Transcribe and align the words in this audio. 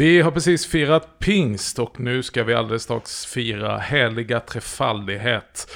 Vi 0.00 0.20
har 0.20 0.30
precis 0.30 0.66
firat 0.66 1.18
pingst 1.18 1.78
och 1.78 2.00
nu 2.00 2.22
ska 2.22 2.44
vi 2.44 2.54
alldeles 2.54 2.82
strax 2.82 3.26
fira 3.26 3.78
heliga 3.78 4.40
trefaldighet. 4.40 5.70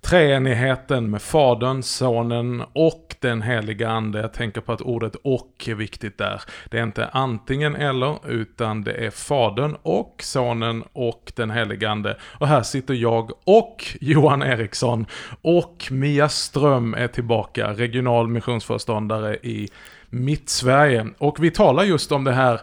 Treenigheten 0.00 1.10
med 1.10 1.22
Fadern, 1.22 1.82
Sonen 1.82 2.62
och 2.72 3.14
den 3.20 3.42
heliga 3.42 3.88
Ande. 3.88 4.20
Jag 4.20 4.32
tänker 4.32 4.60
på 4.60 4.72
att 4.72 4.80
ordet 4.80 5.16
och 5.24 5.68
är 5.68 5.74
viktigt 5.74 6.18
där. 6.18 6.42
Det 6.70 6.78
är 6.78 6.82
inte 6.82 7.06
antingen 7.06 7.76
eller, 7.76 8.30
utan 8.30 8.84
det 8.84 8.92
är 8.92 9.10
Fadern 9.10 9.76
och 9.82 10.16
Sonen 10.18 10.84
och 10.92 11.32
den 11.36 11.50
heliga 11.50 11.90
Ande. 11.90 12.16
Och 12.38 12.48
här 12.48 12.62
sitter 12.62 12.94
jag 12.94 13.30
och 13.44 13.84
Johan 14.00 14.42
Eriksson 14.42 15.06
och 15.42 15.88
Mia 15.90 16.28
Ström 16.28 16.94
är 16.94 17.08
tillbaka, 17.08 17.72
regional 17.72 18.28
missionsföreståndare 18.28 19.36
i 19.36 19.68
Mittsverige. 20.10 21.06
Och 21.18 21.44
vi 21.44 21.50
talar 21.50 21.84
just 21.84 22.12
om 22.12 22.24
det 22.24 22.32
här 22.32 22.60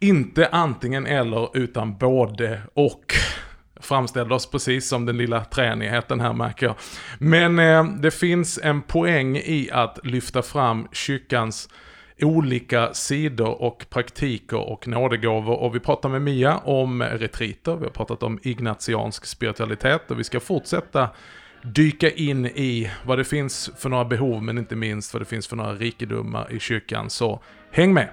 inte 0.00 0.48
antingen 0.48 1.06
eller 1.06 1.56
utan 1.56 1.96
både 1.96 2.60
och. 2.74 3.14
Framställde 3.80 4.34
oss 4.34 4.50
precis 4.50 4.88
som 4.88 5.06
den 5.06 5.16
lilla 5.16 5.44
tränigheten 5.44 6.20
här 6.20 6.32
märker 6.32 6.66
jag. 6.66 6.74
Men 7.18 7.58
eh, 7.58 7.84
det 7.84 8.10
finns 8.10 8.58
en 8.62 8.82
poäng 8.82 9.36
i 9.36 9.68
att 9.72 9.98
lyfta 10.02 10.42
fram 10.42 10.88
kyrkans 10.92 11.68
olika 12.20 12.94
sidor 12.94 13.62
och 13.62 13.86
praktiker 13.90 14.68
och 14.68 14.88
nådegåvor. 14.88 15.56
Och 15.56 15.74
vi 15.74 15.80
pratar 15.80 16.08
med 16.08 16.22
Mia 16.22 16.58
om 16.58 17.02
retriter, 17.02 17.76
vi 17.76 17.84
har 17.84 17.92
pratat 17.92 18.22
om 18.22 18.38
ignatiansk 18.42 19.26
spiritualitet 19.26 20.10
och 20.10 20.18
vi 20.18 20.24
ska 20.24 20.40
fortsätta 20.40 21.08
dyka 21.62 22.10
in 22.10 22.46
i 22.46 22.90
vad 23.04 23.18
det 23.18 23.24
finns 23.24 23.70
för 23.78 23.88
några 23.88 24.04
behov, 24.04 24.42
men 24.42 24.58
inte 24.58 24.76
minst 24.76 25.14
vad 25.14 25.20
det 25.20 25.26
finns 25.26 25.46
för 25.46 25.56
några 25.56 25.74
rikedomar 25.74 26.52
i 26.52 26.60
kyrkan. 26.60 27.10
Så 27.10 27.42
häng 27.70 27.94
med! 27.94 28.08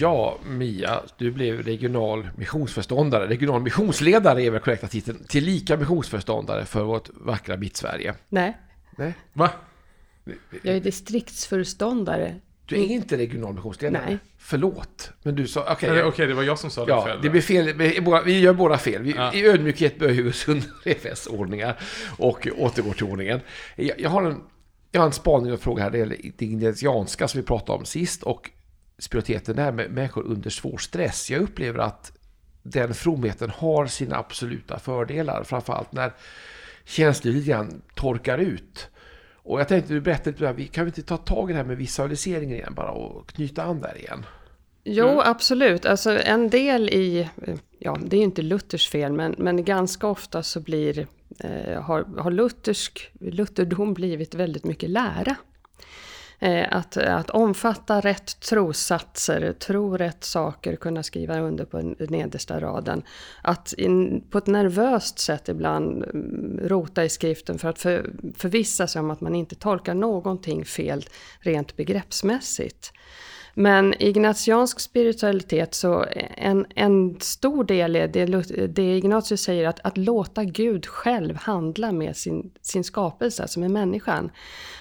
Ja, 0.00 0.38
Mia, 0.46 1.02
du 1.18 1.30
blev 1.30 1.62
regional 1.62 2.28
missionsförståndare. 2.36 3.26
Regional 3.28 3.62
missionsledare 3.62 4.42
är 4.42 4.50
väl 4.50 4.60
korrekta 4.60 4.88
titeln. 4.88 5.24
Tillika 5.28 5.76
missionsförståndare 5.76 6.64
för 6.64 6.82
vårt 6.82 7.08
vackra 7.14 7.56
Mittsverige. 7.56 8.14
Nej, 8.28 8.58
Nej, 8.96 9.14
Va? 9.32 9.50
jag 10.62 10.76
är 10.76 10.80
distriktsföreståndare. 10.80 12.34
Du 12.68 12.76
är 12.76 12.86
inte 12.86 13.16
regional 13.16 13.54
missionsledare. 13.54 14.02
Nej. 14.06 14.18
Förlåt. 14.38 15.10
Men 15.22 15.34
du 15.34 15.46
sa, 15.48 15.60
okej. 15.72 15.90
Okej, 15.90 16.04
okay, 16.04 16.26
det 16.26 16.34
var 16.34 16.42
jag 16.42 16.58
som 16.58 16.70
sa 16.70 16.84
det 16.84 16.90
Ja, 16.92 17.04
fel. 17.04 17.18
det 17.22 17.30
blir 17.30 17.40
fel. 17.40 17.72
Vi, 17.72 18.00
båda- 18.00 18.22
vi 18.22 18.40
gör 18.40 18.52
båda 18.52 18.78
fel. 18.78 19.02
Vi, 19.02 19.10
Ja. 19.12 19.34
I 19.34 19.46
ödmjukhet 19.46 19.98
böjer 19.98 20.22
vi 20.22 20.52
under 20.52 20.68
ordningar 21.28 21.80
och 22.18 22.48
återgår 22.58 22.92
till 22.92 23.04
ordningen. 23.04 23.40
Jag, 23.76 24.00
jag, 24.00 24.10
har 24.10 24.22
en, 24.22 24.40
jag 24.92 25.00
har 25.00 25.06
en 25.06 25.12
spaning 25.12 25.52
och 25.52 25.60
fråga 25.60 25.82
här. 25.82 25.90
Det 25.90 25.98
gäller 25.98 26.16
det 26.36 26.44
ignatianska 26.44 27.28
som 27.28 27.40
vi 27.40 27.46
pratade 27.46 27.78
om 27.78 27.84
sist 27.84 28.22
och 28.22 28.50
spiritualiteten 28.98 29.56
där 29.56 29.72
med 29.72 29.90
människor 29.90 30.22
under 30.22 30.50
svår 30.50 30.78
stress. 30.78 31.30
Jag 31.30 31.40
upplever 31.42 31.78
att 31.78 32.12
den 32.62 32.94
fromheten 32.94 33.50
har 33.50 33.86
sina 33.86 34.16
absoluta 34.16 34.78
fördelar. 34.78 35.44
Framförallt 35.44 35.92
när 35.92 36.12
grann 37.40 37.82
torkar 37.94 38.38
ut. 38.38 38.88
Och 39.48 39.60
jag 39.60 39.68
tänkte 39.68 39.94
du 39.94 40.00
berättade 40.00 40.30
lite, 40.30 40.52
vi 40.52 40.66
kan 40.66 40.84
vi 40.84 40.88
inte 40.88 41.02
ta 41.02 41.16
tag 41.16 41.50
i 41.50 41.52
det 41.52 41.56
här 41.56 41.66
med 41.66 41.76
visualiseringen 41.76 42.56
igen 42.56 42.74
bara 42.76 42.90
och 42.90 43.28
knyta 43.28 43.62
an 43.62 43.80
där 43.80 43.98
igen? 43.98 44.26
Jo, 44.84 45.20
absolut. 45.24 45.86
Alltså 45.86 46.18
en 46.22 46.50
del 46.50 46.88
i, 46.88 47.28
ja 47.78 47.98
det 48.04 48.16
är 48.16 48.18
ju 48.18 48.24
inte 48.24 48.42
Luthers 48.42 48.88
fel, 48.88 49.12
men, 49.12 49.34
men 49.38 49.64
ganska 49.64 50.06
ofta 50.06 50.42
så 50.42 50.60
blir, 50.60 51.06
eh, 51.38 51.82
har, 51.82 52.20
har 52.20 52.30
luthersk, 52.30 53.10
lutherdom 53.20 53.94
blivit 53.94 54.34
väldigt 54.34 54.64
mycket 54.64 54.90
lära. 54.90 55.36
Eh, 56.40 56.66
att, 56.70 56.96
att 56.96 57.30
omfatta 57.30 58.00
rätt 58.00 58.40
trossatser, 58.40 59.52
tro 59.52 59.96
rätt 59.96 60.24
saker, 60.24 60.76
kunna 60.76 61.02
skriva 61.02 61.40
under 61.40 61.64
på 61.64 61.94
nedersta 61.98 62.60
raden. 62.60 63.02
Att 63.42 63.72
in, 63.72 64.24
på 64.30 64.38
ett 64.38 64.46
nervöst 64.46 65.18
sätt 65.18 65.48
ibland 65.48 66.04
mm, 66.04 66.60
rota 66.68 67.04
i 67.04 67.08
skriften 67.08 67.58
för 67.58 67.68
att 67.68 67.78
för, 67.78 68.10
förvissa 68.36 68.86
sig 68.86 69.00
om 69.00 69.10
att 69.10 69.20
man 69.20 69.34
inte 69.34 69.54
tolkar 69.54 69.94
någonting 69.94 70.64
fel 70.64 71.04
rent 71.40 71.76
begreppsmässigt. 71.76 72.92
Men 73.60 73.94
ignatiansk 73.98 74.80
spiritualitet, 74.80 75.74
så 75.74 76.04
en, 76.36 76.66
en 76.74 77.20
stor 77.20 77.64
del 77.64 77.96
är 77.96 78.08
det, 78.08 78.66
det 78.66 78.96
Ignatius 78.96 79.42
säger, 79.42 79.68
att, 79.68 79.80
att 79.80 79.96
låta 79.96 80.44
Gud 80.44 80.86
själv 80.86 81.36
handla 81.36 81.92
med 81.92 82.16
sin, 82.16 82.50
sin 82.62 82.84
skapelse, 82.84 83.42
alltså 83.42 83.60
med 83.60 83.70
människan. 83.70 84.30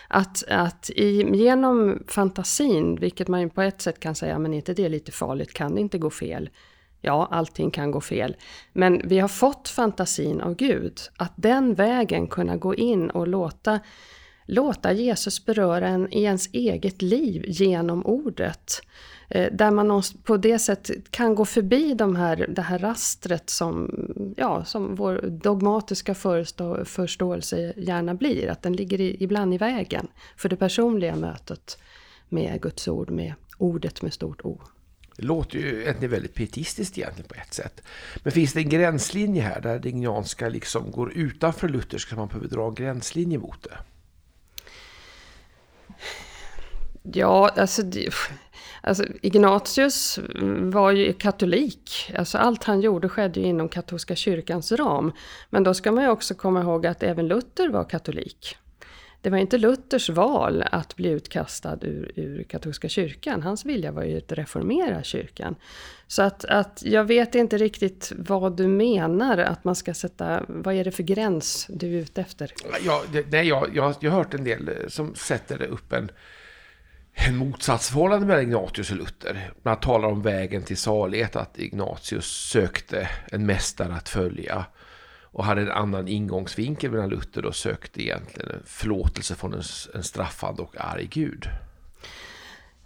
Att, 0.08 0.44
att 0.50 0.90
i, 0.90 1.38
genom 1.38 2.04
fantasin, 2.08 2.96
vilket 2.96 3.28
man 3.28 3.42
ju 3.42 3.50
på 3.50 3.62
ett 3.62 3.82
sätt 3.82 4.00
kan 4.00 4.16
säga, 4.16 4.40
men 4.40 4.54
inte 4.54 4.74
det 4.74 4.86
är 4.86 4.90
lite 4.90 5.12
farligt, 5.12 5.54
kan 5.54 5.76
det 5.76 5.82
inte 5.82 5.98
gå 5.98 6.10
fel? 6.10 6.50
Ja, 7.02 7.28
allting 7.32 7.72
kan 7.72 7.92
gå 7.92 8.02
fel. 8.02 8.36
Men 8.74 9.02
vi 9.08 9.20
har 9.20 9.28
fått 9.28 9.70
fantasin 9.70 10.42
av 10.42 10.56
Gud, 10.56 11.00
att 11.18 11.34
den 11.36 11.74
vägen 11.74 12.28
kunna 12.28 12.58
gå 12.58 12.76
in 12.76 13.10
och 13.10 13.28
låta 13.28 13.80
låta 14.48 14.94
Jesus 14.94 15.46
beröra 15.46 15.88
en 15.88 16.14
i 16.14 16.24
ens 16.24 16.50
eget 16.54 17.02
liv 17.02 17.44
genom 17.48 18.06
ordet. 18.06 18.82
Eh, 19.30 19.54
där 19.54 19.72
man 19.72 20.04
på 20.24 20.38
det 20.38 20.60
sättet 20.60 21.12
kan 21.12 21.36
gå 21.36 21.46
förbi 21.46 21.94
de 21.94 22.16
här, 22.16 22.46
det 22.50 22.62
här 22.62 22.80
rastret 22.80 23.50
som, 23.50 23.92
ja, 24.38 24.66
som 24.66 24.96
vår 24.96 25.22
dogmatiska 25.28 26.16
förstå, 26.16 26.86
förståelse 26.86 27.74
gärna 27.78 28.14
blir. 28.14 28.48
Att 28.48 28.62
den 28.62 28.74
ligger 28.74 29.02
i, 29.02 29.24
ibland 29.24 29.54
i 29.54 29.58
vägen 29.58 30.08
för 30.38 30.50
det 30.50 30.56
personliga 30.56 31.16
mötet 31.16 31.78
med 32.30 32.62
Guds 32.62 32.88
ord, 32.88 33.10
med 33.10 33.34
ordet 33.58 34.02
med 34.02 34.14
stort 34.14 34.42
O. 34.46 34.62
Det 35.16 35.24
låter 35.24 35.58
ju 35.58 35.82
egentligen 35.82 36.12
väldigt 36.12 36.34
pietistiskt 36.34 36.98
egentligen 36.98 37.28
på 37.28 37.36
ett 37.36 37.54
sätt. 37.54 37.82
Men 38.24 38.32
finns 38.32 38.54
det 38.54 38.60
en 38.60 38.70
gränslinje 38.70 39.42
här 39.42 39.62
där 39.62 39.80
det 39.80 39.90
ignatianska 39.90 40.50
liksom 40.50 40.92
går 40.92 41.14
utanför 41.14 41.70
lutherska 41.70 42.10
så 42.10 42.16
man 42.16 42.28
behöver 42.28 42.48
dra 42.48 42.68
en 42.68 42.76
gränslinje 42.76 43.38
mot 43.38 43.64
det? 43.64 43.78
Ja, 47.14 47.50
alltså, 47.56 47.82
alltså 48.82 49.04
Ignatius 49.22 50.20
var 50.62 50.92
ju 50.92 51.14
katolik. 51.14 52.12
Alltså 52.18 52.38
allt 52.38 52.64
han 52.64 52.82
gjorde 52.82 53.10
skedde 53.10 53.40
ju 53.40 53.46
inom 53.46 53.70
katolska 53.70 54.16
kyrkans 54.16 54.72
ram. 54.72 55.12
Men 55.50 55.64
då 55.64 55.74
ska 55.74 55.92
man 55.92 56.04
ju 56.04 56.10
också 56.10 56.36
komma 56.36 56.62
ihåg 56.62 56.86
att 56.86 57.04
även 57.04 57.28
Luther 57.28 57.70
var 57.70 57.84
katolik. 57.84 58.58
Det 59.22 59.30
var 59.30 59.38
inte 59.38 59.58
Luthers 59.58 60.10
val 60.10 60.64
att 60.72 60.96
bli 60.96 61.10
utkastad 61.10 61.78
ur, 61.82 62.12
ur 62.16 62.44
katolska 62.44 62.90
kyrkan. 62.90 63.44
Hans 63.44 63.66
vilja 63.66 63.92
var 63.92 64.04
ju 64.04 64.18
att 64.18 64.32
reformera 64.32 65.04
kyrkan. 65.04 65.56
Så 66.08 66.22
att, 66.22 66.46
att 66.46 66.84
jag 66.86 67.04
vet 67.04 67.36
inte 67.36 67.58
riktigt 67.58 68.12
vad 68.18 68.58
du 68.58 68.68
menar 68.68 69.38
att 69.38 69.64
man 69.64 69.76
ska 69.76 69.94
sätta, 69.94 70.44
vad 70.48 70.76
är 70.76 70.84
det 70.84 70.92
för 70.92 71.04
gräns 71.04 71.66
du 71.70 71.88
är 71.88 72.02
ute 72.02 72.22
efter? 72.22 72.54
Ja, 72.86 73.04
det, 73.12 73.32
nej, 73.32 73.48
jag, 73.48 73.70
jag, 73.76 73.96
jag 74.00 74.12
har 74.12 74.18
hört 74.18 74.34
en 74.34 74.44
del 74.44 74.68
eh, 74.68 74.74
som 74.88 75.16
sätter 75.16 75.62
upp 75.64 75.94
en, 75.94 76.10
en 77.20 77.38
motsatsförhållande 77.38 78.26
mellan 78.26 78.44
Ignatius 78.44 78.92
och 78.92 78.98
Luther. 78.98 79.52
Man 79.64 79.80
talar 79.80 80.08
om 80.08 80.22
vägen 80.22 80.64
till 80.64 80.78
salighet, 80.78 81.36
att 81.36 81.60
Ignatius 81.60 82.26
sökte 82.26 83.10
en 83.32 83.46
mästare 83.46 83.94
att 83.94 84.10
följa 84.10 84.66
och 85.22 85.46
hade 85.46 85.62
en 85.62 85.72
annan 85.72 86.08
ingångsvinkel 86.08 86.92
medan 86.92 87.10
Luther 87.10 87.42
då 87.42 87.52
sökte 87.52 88.04
egentligen 88.04 88.52
en 88.52 88.64
förlåtelse 88.66 89.36
från 89.36 89.54
en, 89.54 89.64
en 89.94 90.04
straffande 90.04 90.62
och 90.62 90.76
arg 90.78 91.08
Gud. 91.12 91.50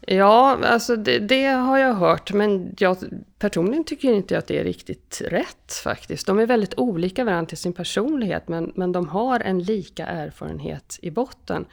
Ja, 0.07 0.59
alltså 0.63 0.95
det, 0.95 1.19
det 1.19 1.45
har 1.45 1.77
jag 1.77 1.93
hört, 1.93 2.33
men 2.33 2.75
jag 2.79 2.97
personligen 3.39 3.83
tycker 3.83 4.13
inte 4.13 4.37
att 4.37 4.47
det 4.47 4.59
är 4.59 4.63
riktigt 4.63 5.21
rätt 5.25 5.73
faktiskt. 5.83 6.27
De 6.27 6.39
är 6.39 6.45
väldigt 6.45 6.77
olika 6.77 7.23
varandra 7.23 7.49
till 7.49 7.57
sin 7.57 7.73
personlighet, 7.73 8.47
men, 8.47 8.71
men 8.75 8.91
de 8.91 9.07
har 9.07 9.39
en 9.39 9.63
lika 9.63 10.05
erfarenhet 10.05 10.99
i 11.01 11.11
botten. 11.11 11.65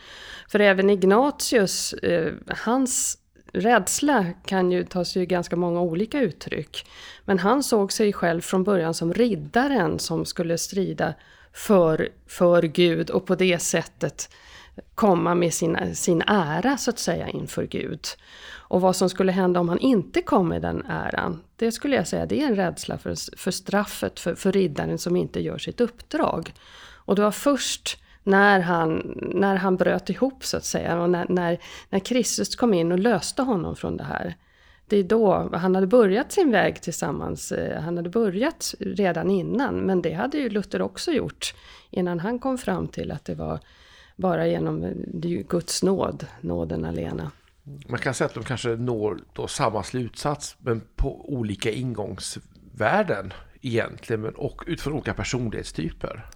För 0.48 0.60
även 0.60 0.90
Ignatius, 0.90 1.92
eh, 1.92 2.32
hans 2.64 3.18
rädsla 3.52 4.26
kan 4.44 4.72
ju 4.72 4.84
ta 4.84 5.04
sig 5.04 5.26
ganska 5.26 5.56
många 5.56 5.80
olika 5.80 6.20
uttryck. 6.20 6.86
Men 7.24 7.38
han 7.38 7.62
såg 7.62 7.92
sig 7.92 8.12
själv 8.12 8.40
från 8.40 8.64
början 8.64 8.94
som 8.94 9.14
riddaren 9.14 9.98
som 9.98 10.24
skulle 10.24 10.58
strida 10.58 11.14
för, 11.52 12.08
för 12.26 12.62
Gud 12.62 13.10
och 13.10 13.26
på 13.26 13.34
det 13.34 13.58
sättet 13.58 14.30
komma 14.94 15.34
med 15.34 15.54
sin, 15.54 15.94
sin 15.94 16.22
ära 16.26 16.76
så 16.76 16.90
att 16.90 16.98
säga 16.98 17.28
inför 17.28 17.66
Gud. 17.66 18.06
Och 18.68 18.80
vad 18.80 18.96
som 18.96 19.10
skulle 19.10 19.32
hända 19.32 19.60
om 19.60 19.68
han 19.68 19.78
inte 19.78 20.22
kom 20.22 20.48
med 20.48 20.62
den 20.62 20.86
äran, 20.88 21.40
det 21.56 21.72
skulle 21.72 21.96
jag 21.96 22.08
säga 22.08 22.26
det 22.26 22.42
är 22.42 22.46
en 22.46 22.56
rädsla 22.56 22.98
för, 22.98 23.36
för 23.36 23.50
straffet 23.50 24.20
för, 24.20 24.34
för 24.34 24.52
riddaren 24.52 24.98
som 24.98 25.16
inte 25.16 25.40
gör 25.40 25.58
sitt 25.58 25.80
uppdrag. 25.80 26.52
Och 26.94 27.16
det 27.16 27.22
var 27.22 27.30
först 27.30 27.98
när 28.22 28.60
han, 28.60 29.18
när 29.34 29.56
han 29.56 29.76
bröt 29.76 30.10
ihop 30.10 30.44
så 30.44 30.56
att 30.56 30.64
säga 30.64 31.00
och 31.00 31.10
när, 31.10 31.26
när, 31.28 31.58
när 31.90 31.98
Kristus 31.98 32.56
kom 32.56 32.74
in 32.74 32.92
och 32.92 32.98
löste 32.98 33.42
honom 33.42 33.76
från 33.76 33.96
det 33.96 34.04
här. 34.04 34.36
Det 34.86 34.96
är 34.96 35.04
då 35.04 35.50
han 35.52 35.74
hade 35.74 35.86
börjat 35.86 36.32
sin 36.32 36.50
väg 36.50 36.82
tillsammans. 36.82 37.52
Eh, 37.52 37.82
han 37.82 37.96
hade 37.96 38.10
börjat 38.10 38.74
redan 38.80 39.30
innan, 39.30 39.74
men 39.74 40.02
det 40.02 40.12
hade 40.12 40.38
ju 40.38 40.48
Luther 40.48 40.82
också 40.82 41.12
gjort 41.12 41.54
innan 41.90 42.20
han 42.20 42.38
kom 42.38 42.58
fram 42.58 42.88
till 42.88 43.12
att 43.12 43.24
det 43.24 43.34
var 43.34 43.60
bara 44.18 44.46
genom 44.46 44.84
eh, 44.84 44.92
Guds 45.48 45.82
nåd, 45.82 46.26
nåden 46.40 46.84
alena. 46.84 47.30
Man 47.88 47.98
kan 47.98 48.14
säga 48.14 48.26
att 48.26 48.34
de 48.34 48.44
kanske 48.44 48.68
når 48.68 49.18
då 49.32 49.46
samma 49.46 49.82
slutsats 49.82 50.56
men 50.58 50.82
på 50.96 51.32
olika 51.34 51.70
ingångsvärden 51.70 53.32
egentligen 53.60 54.20
men, 54.20 54.34
och 54.34 54.64
utifrån 54.66 54.92
olika 54.92 55.14
personlighetstyper. 55.14 56.26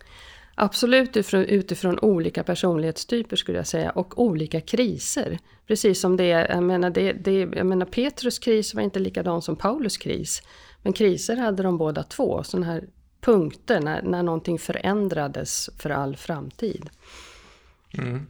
Absolut 0.55 1.09
utifrån, 1.09 1.45
utifrån 1.45 1.99
olika 1.99 2.45
personlighetstyper 2.45 3.37
skulle 3.37 3.59
jag 3.59 3.67
säga 3.67 3.91
och 3.91 4.23
olika 4.23 4.61
kriser. 4.61 5.39
Precis 5.67 6.01
som 6.01 6.17
det 6.17 6.31
är, 6.31 6.55
jag 6.55 6.63
menar, 6.63 6.91
det, 6.91 7.13
det, 7.13 7.39
jag 7.39 7.67
menar 7.67 7.87
Petrus 7.87 8.39
kris 8.39 8.75
var 8.75 8.83
inte 8.83 8.99
likadan 8.99 9.43
som 9.43 9.57
Paulus 9.57 9.97
kris. 9.97 10.43
Men 10.83 10.93
kriser 10.93 11.37
hade 11.37 11.63
de 11.63 11.79
båda 11.79 12.03
två, 12.03 12.43
sådana 12.43 12.67
här 12.67 12.85
punkter 13.21 13.81
när, 13.81 14.03
när 14.03 14.23
någonting 14.23 14.59
förändrades 14.59 15.71
för 15.79 15.91
all 15.91 16.17
framtid. 16.17 16.91
Mm. 17.99 18.27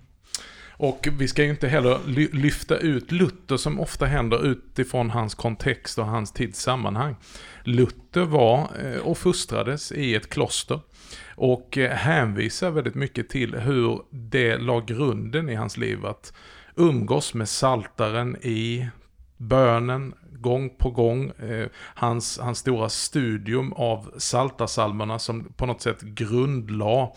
Och 0.83 1.09
vi 1.19 1.29
ska 1.29 1.45
ju 1.45 1.51
inte 1.51 1.69
heller 1.69 1.99
lyfta 2.33 2.77
ut 2.77 3.13
Luther 3.13 3.57
som 3.57 3.81
ofta 3.81 4.07
händer 4.07 4.47
utifrån 4.47 5.11
hans 5.11 5.35
kontext 5.35 5.99
och 5.99 6.07
hans 6.07 6.33
tidssammanhang. 6.33 7.17
Luther 7.65 8.25
var 8.25 8.71
eh, 8.85 8.99
och 8.99 9.19
fostrades 9.19 9.93
i 9.93 10.15
ett 10.15 10.31
kloster 10.31 10.81
och 11.29 11.79
eh, 11.79 11.91
hänvisar 11.91 12.71
väldigt 12.71 12.95
mycket 12.95 13.29
till 13.29 13.55
hur 13.55 14.01
det 14.11 14.59
la 14.59 14.81
grunden 14.81 15.49
i 15.49 15.55
hans 15.55 15.77
liv 15.77 16.07
att 16.07 16.33
umgås 16.77 17.35
med 17.35 17.49
saltaren 17.49 18.37
i 18.37 18.89
bönen 19.37 20.15
gång 20.31 20.71
på 20.79 20.91
gång. 20.91 21.31
Eh, 21.31 21.69
hans, 21.75 22.39
hans 22.39 22.59
stora 22.59 22.89
studium 22.89 23.73
av 23.73 24.15
saltasalmerna 24.19 25.19
som 25.19 25.45
på 25.57 25.67
något 25.67 25.83
sätt 25.83 26.01
grundlade 26.01 27.09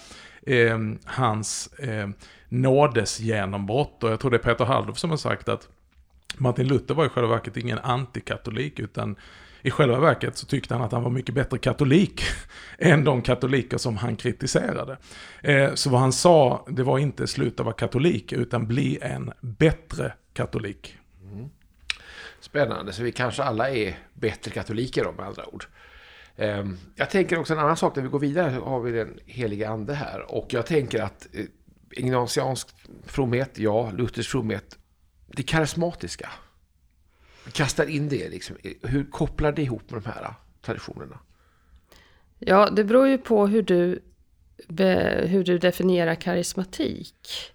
eh, 0.42 0.80
hans 1.06 1.68
eh, 1.68 2.08
nådesgenombrott. 2.50 4.04
Och 4.04 4.10
jag 4.10 4.20
tror 4.20 4.32
det 4.32 4.38
är 4.38 4.44
Peter 4.44 4.66
Halldorf 4.66 4.98
som 4.98 5.10
har 5.10 5.18
sagt 5.18 5.50
att 5.50 5.70
Martin 6.38 6.68
Luther 6.68 6.96
var 6.96 7.06
i 7.06 7.10
själva 7.10 7.30
verket 7.30 7.58
ingen 7.58 7.80
antikatolik 7.80 8.80
utan 8.80 9.16
i 9.62 9.72
själva 9.72 10.00
verket 10.00 10.38
så 10.38 10.46
tyckte 10.46 10.74
han 10.74 10.84
att 10.84 10.92
han 10.92 11.04
var 11.04 11.10
mycket 11.10 11.36
bättre 11.36 11.58
katolik 11.58 12.22
än 12.78 13.04
de 13.04 13.22
katoliker 13.22 13.78
som 13.78 13.98
han 13.98 14.16
kritiserade. 14.16 14.98
Eh, 15.42 15.74
så 15.74 15.90
vad 15.90 16.02
han 16.02 16.14
sa, 16.14 16.66
det 16.70 16.84
var 16.84 17.00
inte 17.00 17.28
sluta 17.28 17.64
vara 17.64 17.74
katolik, 17.74 18.32
utan 18.34 18.68
bli 18.68 19.00
en 19.02 19.32
bättre 19.42 20.14
katolik. 20.34 20.98
Mm. 21.22 21.50
Spännande, 22.40 22.94
så 22.94 23.04
vi 23.04 23.12
kanske 23.12 23.44
alla 23.44 23.70
är 23.70 23.98
bättre 24.14 24.52
katoliker 24.52 25.04
då 25.04 25.12
med 25.12 25.26
andra 25.26 25.46
ord. 25.46 25.66
Ehm, 26.38 26.78
jag 26.96 27.10
tänker 27.10 27.40
också 27.40 27.54
en 27.54 27.60
annan 27.60 27.78
sak, 27.78 27.96
när 27.96 28.04
vi 28.04 28.10
går 28.10 28.20
vidare 28.20 28.50
har 28.50 28.80
vi 28.80 28.92
den 28.92 29.20
heliga 29.26 29.70
ande 29.70 29.94
här. 29.94 30.32
Och 30.32 30.48
jag 30.50 30.66
tänker 30.66 31.02
att 31.04 31.28
eh, 31.34 31.46
ignatiansk 31.96 32.68
fromhet, 33.06 33.58
ja, 33.58 33.92
Luthers 33.92 34.28
fromhet, 34.28 34.78
det 35.28 35.44
karismatiska. 35.44 36.30
Kastar 37.52 37.86
in 37.86 38.10
det 38.10 38.30
liksom. 38.30 38.58
Hur 38.82 39.12
kopplar 39.12 39.52
det 39.52 39.62
ihop 39.62 39.92
med 39.92 40.02
de 40.02 40.10
här 40.10 40.34
traditionerna? 40.62 41.20
Ja, 42.40 42.70
det 42.70 42.84
beror 42.84 43.08
ju 43.08 43.18
på 43.18 43.48
hur 43.48 43.62
du, 43.62 44.02
hur 45.28 45.44
du 45.44 45.58
definierar 45.58 46.16
karismatik. 46.16 47.52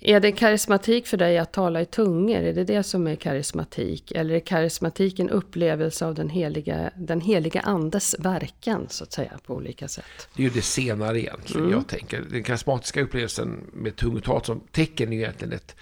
Är 0.00 0.20
det 0.20 0.32
karismatik 0.32 1.06
för 1.06 1.16
dig 1.16 1.38
att 1.38 1.52
tala 1.52 1.80
i 1.80 1.86
tungor? 1.86 2.36
Är 2.36 2.52
det 2.52 2.64
det 2.64 2.82
som 2.82 3.06
är 3.06 3.16
karismatik? 3.16 4.12
Eller 4.12 4.34
är 4.34 4.40
karismatik 4.40 5.18
en 5.18 5.30
upplevelse 5.30 6.06
av 6.06 6.14
den 6.14 6.28
heliga, 6.28 6.90
den 6.96 7.20
heliga 7.20 7.60
andes 7.60 8.16
verkan, 8.18 8.86
så 8.88 9.04
att 9.04 9.12
säga, 9.12 9.38
på 9.46 9.54
olika 9.54 9.88
sätt? 9.88 10.28
Det 10.36 10.42
är 10.42 10.44
ju 10.44 10.50
det 10.50 10.62
senare 10.62 11.20
egentligen, 11.20 11.62
mm. 11.62 11.72
jag 11.72 11.88
tänker. 11.88 12.20
Den 12.30 12.42
karismatiska 12.42 13.02
upplevelsen 13.02 13.70
med 13.72 13.96
tungotal 13.96 14.44
som 14.44 14.60
tecken 14.60 15.12
är 15.12 15.16
egentligen 15.16 15.52
ett, 15.52 15.76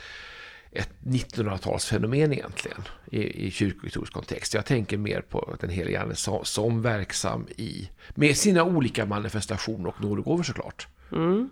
ett 0.72 0.90
1900-talsfenomen 1.00 2.32
egentligen 2.32 2.82
i, 3.10 3.46
i 3.46 3.50
kyrkohistorisk 3.50 4.12
kontext. 4.12 4.54
Jag 4.54 4.66
tänker 4.66 4.96
mer 4.96 5.20
på 5.20 5.56
den 5.60 5.70
heliga 5.70 6.02
ande 6.02 6.16
som, 6.16 6.44
som 6.44 6.82
verksam 6.82 7.46
i, 7.56 7.90
med 8.14 8.36
sina 8.36 8.64
olika 8.64 9.06
manifestationer 9.06 9.88
och 9.88 10.00
nådegåvor 10.00 10.42
såklart. 10.42 10.88
Mm. 11.12 11.48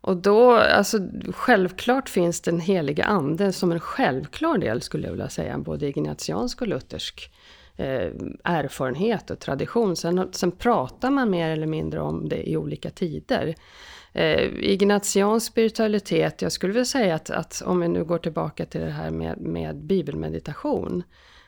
Och 0.00 0.16
då, 0.16 0.52
alltså 0.52 0.98
självklart 1.32 2.08
finns 2.08 2.40
den 2.40 2.60
heliga 2.60 3.04
anden 3.04 3.52
som 3.52 3.72
en 3.72 3.80
självklar 3.80 4.58
del 4.58 4.82
skulle 4.82 5.06
jag 5.06 5.12
vilja 5.12 5.28
säga, 5.28 5.58
både 5.58 5.86
ignatiansk 5.86 6.62
och 6.62 6.68
luthersk 6.68 7.30
eh, 7.76 8.10
erfarenhet 8.44 9.30
och 9.30 9.38
tradition. 9.38 9.96
Sen, 9.96 10.28
sen 10.32 10.52
pratar 10.52 11.10
man 11.10 11.30
mer 11.30 11.50
eller 11.50 11.66
mindre 11.66 12.00
om 12.00 12.28
det 12.28 12.50
i 12.50 12.56
olika 12.56 12.90
tider. 12.90 13.54
Eh, 14.12 14.42
ignatiansk 14.60 15.46
spiritualitet, 15.46 16.42
jag 16.42 16.52
skulle 16.52 16.72
vilja 16.72 16.84
säga 16.84 17.14
att, 17.14 17.30
att, 17.30 17.62
om 17.66 17.80
vi 17.80 17.88
nu 17.88 18.04
går 18.04 18.18
tillbaka 18.18 18.66
till 18.66 18.80
det 18.80 18.90
här 18.90 19.10
med, 19.10 19.38
med 19.38 19.76
bibelmeditation. 19.76 21.02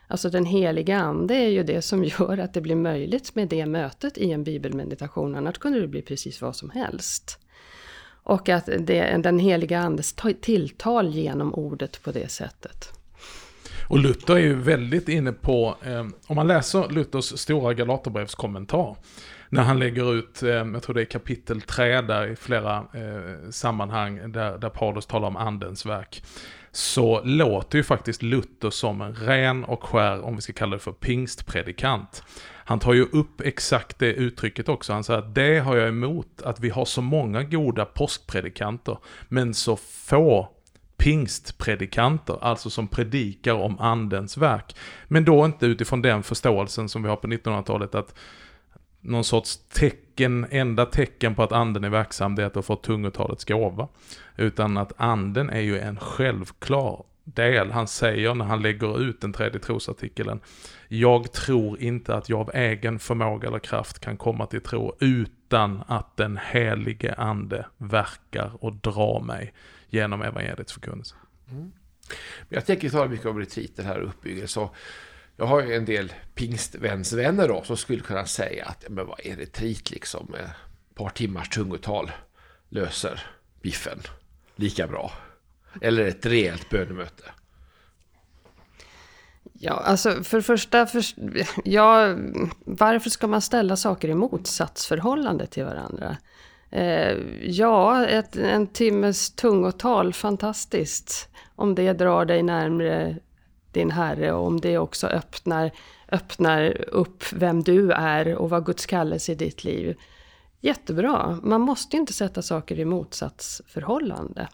Alltså 0.07 0.31
den 0.31 0.45
heliga 0.45 0.99
ande 0.99 1.35
är 1.35 1.49
ju 1.49 1.63
det 1.63 1.83
som 1.83 2.05
gör 2.19 2.39
att 2.39 2.55
det 2.55 2.61
blir 2.61 2.77
möjligt 2.77 3.35
med 3.35 3.49
det 3.49 3.67
mötet 3.67 4.19
i 4.19 4.33
en 4.33 4.45
bibelmeditation. 4.45 5.37
Annars 5.37 5.59
kunde 5.59 5.81
det 5.81 5.89
bli 5.89 6.03
precis 6.03 6.43
vad 6.43 6.57
som 6.57 6.71
helst. 6.71 7.39
Och 8.31 8.49
att 8.49 8.69
det, 8.79 9.17
den 9.23 9.39
heliga 9.39 9.79
andes 9.79 10.15
tilltal 10.41 11.15
genom 11.15 11.55
ordet 11.55 12.03
på 12.03 12.13
det 12.13 12.31
sättet. 12.31 12.93
Och 13.89 13.99
Luther 13.99 14.35
är 14.35 14.41
ju 14.41 14.55
väldigt 14.55 15.09
inne 15.09 15.33
på, 15.33 15.77
eh, 15.83 16.07
om 16.27 16.37
man 16.37 16.47
läser 16.47 16.89
Luthers 16.89 17.39
stora 17.39 17.75
Galaterbrevskommentar, 17.75 18.97
när 19.49 19.63
han 19.63 19.79
lägger 19.79 20.15
ut, 20.15 20.43
eh, 20.43 20.49
jag 20.49 20.83
tror 20.83 20.95
det 20.95 21.01
är 21.01 21.05
kapitel 21.05 21.61
3 21.61 22.01
där 22.01 22.27
i 22.27 22.37
flera 22.37 22.77
eh, 22.77 23.51
sammanhang 23.51 24.33
där, 24.33 24.59
där 24.59 24.69
Paulus 24.69 25.07
talar 25.07 25.29
om 25.29 25.37
andens 25.37 25.87
verk, 25.87 26.23
så 26.73 27.23
låter 27.25 27.79
ju 27.79 27.85
faktiskt 27.85 28.23
Luther 28.23 28.71
som 28.71 29.01
en 29.01 29.15
ren 29.15 29.65
och 29.65 29.85
skär, 29.85 30.25
om 30.25 30.37
vi 30.37 30.43
ska 30.43 30.53
kalla 30.53 30.77
det 30.77 30.83
för 30.83 30.93
pingstpredikant. 30.93 32.23
Han 32.65 32.79
tar 32.79 32.93
ju 32.93 33.03
upp 33.03 33.41
exakt 33.41 33.99
det 33.99 34.13
uttrycket 34.13 34.69
också. 34.69 34.93
Han 34.93 35.05
säger 35.05 35.19
att 35.19 35.35
det 35.35 35.59
har 35.59 35.77
jag 35.77 35.89
emot, 35.89 36.43
att 36.43 36.61
vi 36.61 36.71
har 36.71 36.85
så 36.85 37.03
många 37.03 37.43
goda 37.43 37.85
påskpredikanter, 37.85 38.99
men 39.29 39.55
så 39.55 39.77
få 39.77 40.49
pingstpredikanter, 40.97 42.39
alltså 42.41 42.71
som 42.71 42.89
predikar 42.89 43.55
om 43.55 43.79
andens 43.79 44.37
verk. 44.37 44.77
Men 45.09 45.25
då 45.25 45.45
inte 45.45 45.67
utifrån 45.67 46.03
den 46.03 46.23
förståelsen 46.23 46.89
som 46.89 47.03
vi 47.03 47.09
har 47.09 47.17
på 47.17 47.27
1900-talet 47.27 47.95
att 47.95 48.15
någon 49.01 49.25
sorts 49.25 49.57
tecken, 49.57 50.47
enda 50.51 50.87
tecken 50.87 51.35
på 51.35 51.43
att 51.43 51.53
anden 51.53 51.85
är 51.85 51.89
verksam, 51.89 52.35
det 52.35 52.43
är 52.43 52.47
att 52.47 52.53
du 52.55 52.59
har 52.59 52.63
fått 52.63 52.83
tungotalets 52.83 53.45
gåva. 53.45 53.89
Utan 54.37 54.77
att 54.77 54.93
anden 54.97 55.51
är 55.51 55.61
ju 55.61 55.79
en 55.79 55.97
självklar 55.97 57.05
del. 57.25 57.71
Han 57.71 57.89
säger 57.89 58.35
när 58.35 58.45
han 58.45 58.63
lägger 58.63 59.03
ut 59.03 59.21
den 59.21 59.33
tredje 59.33 59.61
trosartikeln, 59.61 60.41
jag 60.89 61.33
tror 61.33 61.83
inte 61.83 62.15
att 62.15 62.29
jag 62.29 62.41
av 62.41 62.51
egen 62.55 62.99
förmåga 62.99 63.49
eller 63.49 63.59
kraft 63.59 63.99
kan 63.99 64.17
komma 64.17 64.47
till 64.47 64.61
tro 64.61 64.97
utan 65.01 65.83
att 65.87 66.17
den 66.17 66.39
helige 66.53 67.15
ande 67.15 67.67
verkar 67.77 68.53
och 68.65 68.73
drar 68.75 69.21
mig 69.21 69.53
genom 69.89 70.23
evangeliets 70.23 70.73
förkunnelse. 70.73 71.15
Mm. 71.51 71.73
Jag 72.49 72.67
tänker 72.67 72.91
tala 72.91 73.11
mycket 73.11 73.27
om 73.27 73.39
retriter 73.39 73.83
här 73.83 74.01
och 74.01 74.09
uppbyggelse. 74.09 74.69
Jag 75.41 75.47
har 75.47 75.63
ju 75.63 75.75
en 75.75 75.85
del 75.85 76.13
pingstvänsvänner 76.35 77.49
då 77.49 77.63
som 77.63 77.77
skulle 77.77 78.03
kunna 78.03 78.27
säga 78.27 78.65
att 78.67 78.85
men 78.89 79.07
vad 79.07 79.21
är 79.25 79.37
retreat 79.37 79.91
liksom? 79.91 80.35
Ett 80.35 80.95
par 80.95 81.09
timmars 81.09 81.49
tungotal 81.49 82.11
löser 82.69 83.27
biffen 83.63 83.99
lika 84.57 84.87
bra. 84.87 85.13
Eller 85.81 86.05
ett 86.05 86.27
rejält 86.27 86.71
bönemöte. 86.71 87.25
Ja, 89.53 89.73
alltså 89.73 90.25
för 90.25 90.37
det 90.37 90.43
första, 90.43 90.87
för, 90.87 91.03
ja, 91.65 92.17
varför 92.65 93.11
ska 93.11 93.27
man 93.27 93.41
ställa 93.41 93.77
saker 93.77 94.09
i 94.09 94.15
motsatsförhållande 94.15 95.47
till 95.47 95.65
varandra? 95.65 96.17
Eh, 96.71 97.19
ja, 97.43 98.07
ett, 98.07 98.37
en 98.37 98.67
timmes 98.67 99.31
tungotal, 99.31 100.13
fantastiskt. 100.13 101.29
Om 101.57 101.75
det 101.75 101.93
drar 101.93 102.25
dig 102.25 102.43
närmre 102.43 103.17
din 103.73 103.91
Herre 103.91 104.33
och 104.33 104.47
om 104.47 104.61
det 104.61 104.79
också 104.79 105.07
öppnar, 105.07 105.71
öppnar 106.09 106.85
upp 106.89 107.33
vem 107.33 107.63
du 107.63 107.93
är 107.93 108.35
och 108.35 108.51
vad 108.51 108.67
Guds 108.67 108.87
kallelse 108.87 109.33
i 109.33 109.35
ditt 109.35 109.65
liv. 109.65 109.97
Jättebra. 110.61 111.39
Man 111.43 111.61
måste 111.61 111.97
inte 111.97 112.13
sätta 112.13 112.43
saker 112.43 112.79
i 112.79 112.85
motsatsförhållande. 112.85 114.49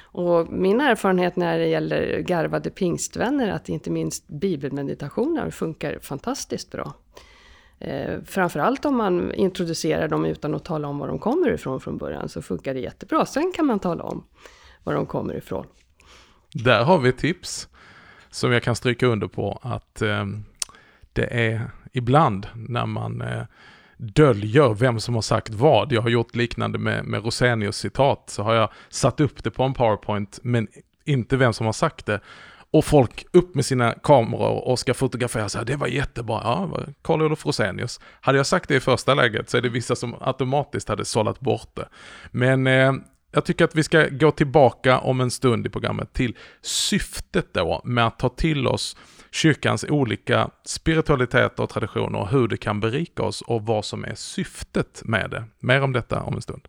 Och 0.00 0.52
min 0.52 0.80
erfarenhet 0.80 1.36
när 1.36 1.58
det 1.58 1.66
gäller 1.66 2.18
garvade 2.20 2.70
pingstvänner 2.70 3.48
är 3.48 3.52
att 3.52 3.68
inte 3.68 3.90
minst 3.90 4.28
bibelmeditationer 4.28 5.50
funkar 5.50 5.98
fantastiskt 6.02 6.70
bra. 6.70 6.94
Eh, 7.78 8.20
framförallt 8.24 8.84
om 8.84 8.96
man 8.96 9.34
introducerar 9.34 10.08
dem 10.08 10.24
utan 10.24 10.54
att 10.54 10.64
tala 10.64 10.88
om 10.88 10.98
var 10.98 11.08
de 11.08 11.18
kommer 11.18 11.52
ifrån 11.52 11.80
från 11.80 11.98
början 11.98 12.28
så 12.28 12.42
funkar 12.42 12.74
det 12.74 12.80
jättebra. 12.80 13.26
Sen 13.26 13.52
kan 13.54 13.66
man 13.66 13.78
tala 13.78 14.04
om 14.04 14.24
var 14.84 14.94
de 14.94 15.06
kommer 15.06 15.34
ifrån. 15.34 15.66
Där 16.52 16.84
har 16.84 16.98
vi 16.98 17.08
ett 17.08 17.18
tips 17.18 17.68
som 18.32 18.52
jag 18.52 18.62
kan 18.62 18.76
stryka 18.76 19.06
under 19.06 19.28
på 19.28 19.58
att 19.62 20.02
eh, 20.02 20.26
det 21.12 21.24
är 21.24 21.70
ibland 21.92 22.46
när 22.54 22.86
man 22.86 23.20
eh, 23.20 23.42
döljer 23.96 24.74
vem 24.74 25.00
som 25.00 25.14
har 25.14 25.22
sagt 25.22 25.54
vad. 25.54 25.92
Jag 25.92 26.02
har 26.02 26.08
gjort 26.08 26.34
liknande 26.34 26.78
med, 26.78 27.04
med 27.04 27.24
Rosenius 27.24 27.76
citat, 27.76 28.22
så 28.26 28.42
har 28.42 28.54
jag 28.54 28.68
satt 28.88 29.20
upp 29.20 29.44
det 29.44 29.50
på 29.50 29.62
en 29.62 29.74
powerpoint, 29.74 30.38
men 30.42 30.68
inte 31.04 31.36
vem 31.36 31.52
som 31.52 31.66
har 31.66 31.72
sagt 31.72 32.06
det. 32.06 32.20
Och 32.70 32.84
folk 32.84 33.26
upp 33.32 33.54
med 33.54 33.64
sina 33.64 33.94
kameror 34.02 34.68
och 34.68 34.78
ska 34.78 34.94
fotografera 34.94 35.48
så 35.48 35.58
här, 35.58 35.64
det 35.64 35.76
var 35.76 35.86
jättebra, 35.86 36.40
ja, 36.44 36.80
Carl 37.02 37.22
Olof 37.22 37.46
Rosenius. 37.46 38.00
Hade 38.20 38.38
jag 38.38 38.46
sagt 38.46 38.68
det 38.68 38.74
i 38.74 38.80
första 38.80 39.14
läget 39.14 39.50
så 39.50 39.56
är 39.56 39.60
det 39.60 39.68
vissa 39.68 39.96
som 39.96 40.14
automatiskt 40.20 40.88
hade 40.88 41.04
sållat 41.04 41.40
bort 41.40 41.70
det. 41.74 41.88
Men 42.30 42.66
eh, 42.66 42.92
jag 43.32 43.44
tycker 43.44 43.64
att 43.64 43.74
vi 43.74 43.82
ska 43.82 44.08
gå 44.08 44.30
tillbaka 44.30 44.98
om 44.98 45.20
en 45.20 45.30
stund 45.30 45.66
i 45.66 45.70
programmet 45.70 46.12
till 46.12 46.36
syftet 46.60 47.54
då 47.54 47.80
med 47.84 48.06
att 48.06 48.18
ta 48.18 48.28
till 48.28 48.66
oss 48.66 48.96
kyrkans 49.30 49.84
olika 49.88 50.50
spiritualiteter 50.64 51.62
och 51.62 51.70
traditioner 51.70 52.18
och 52.18 52.28
hur 52.28 52.48
det 52.48 52.56
kan 52.56 52.80
berika 52.80 53.22
oss 53.22 53.42
och 53.42 53.66
vad 53.66 53.84
som 53.84 54.04
är 54.04 54.14
syftet 54.14 55.02
med 55.04 55.30
det. 55.30 55.44
Mer 55.60 55.82
om 55.82 55.92
detta 55.92 56.22
om 56.22 56.34
en 56.34 56.42
stund. 56.42 56.68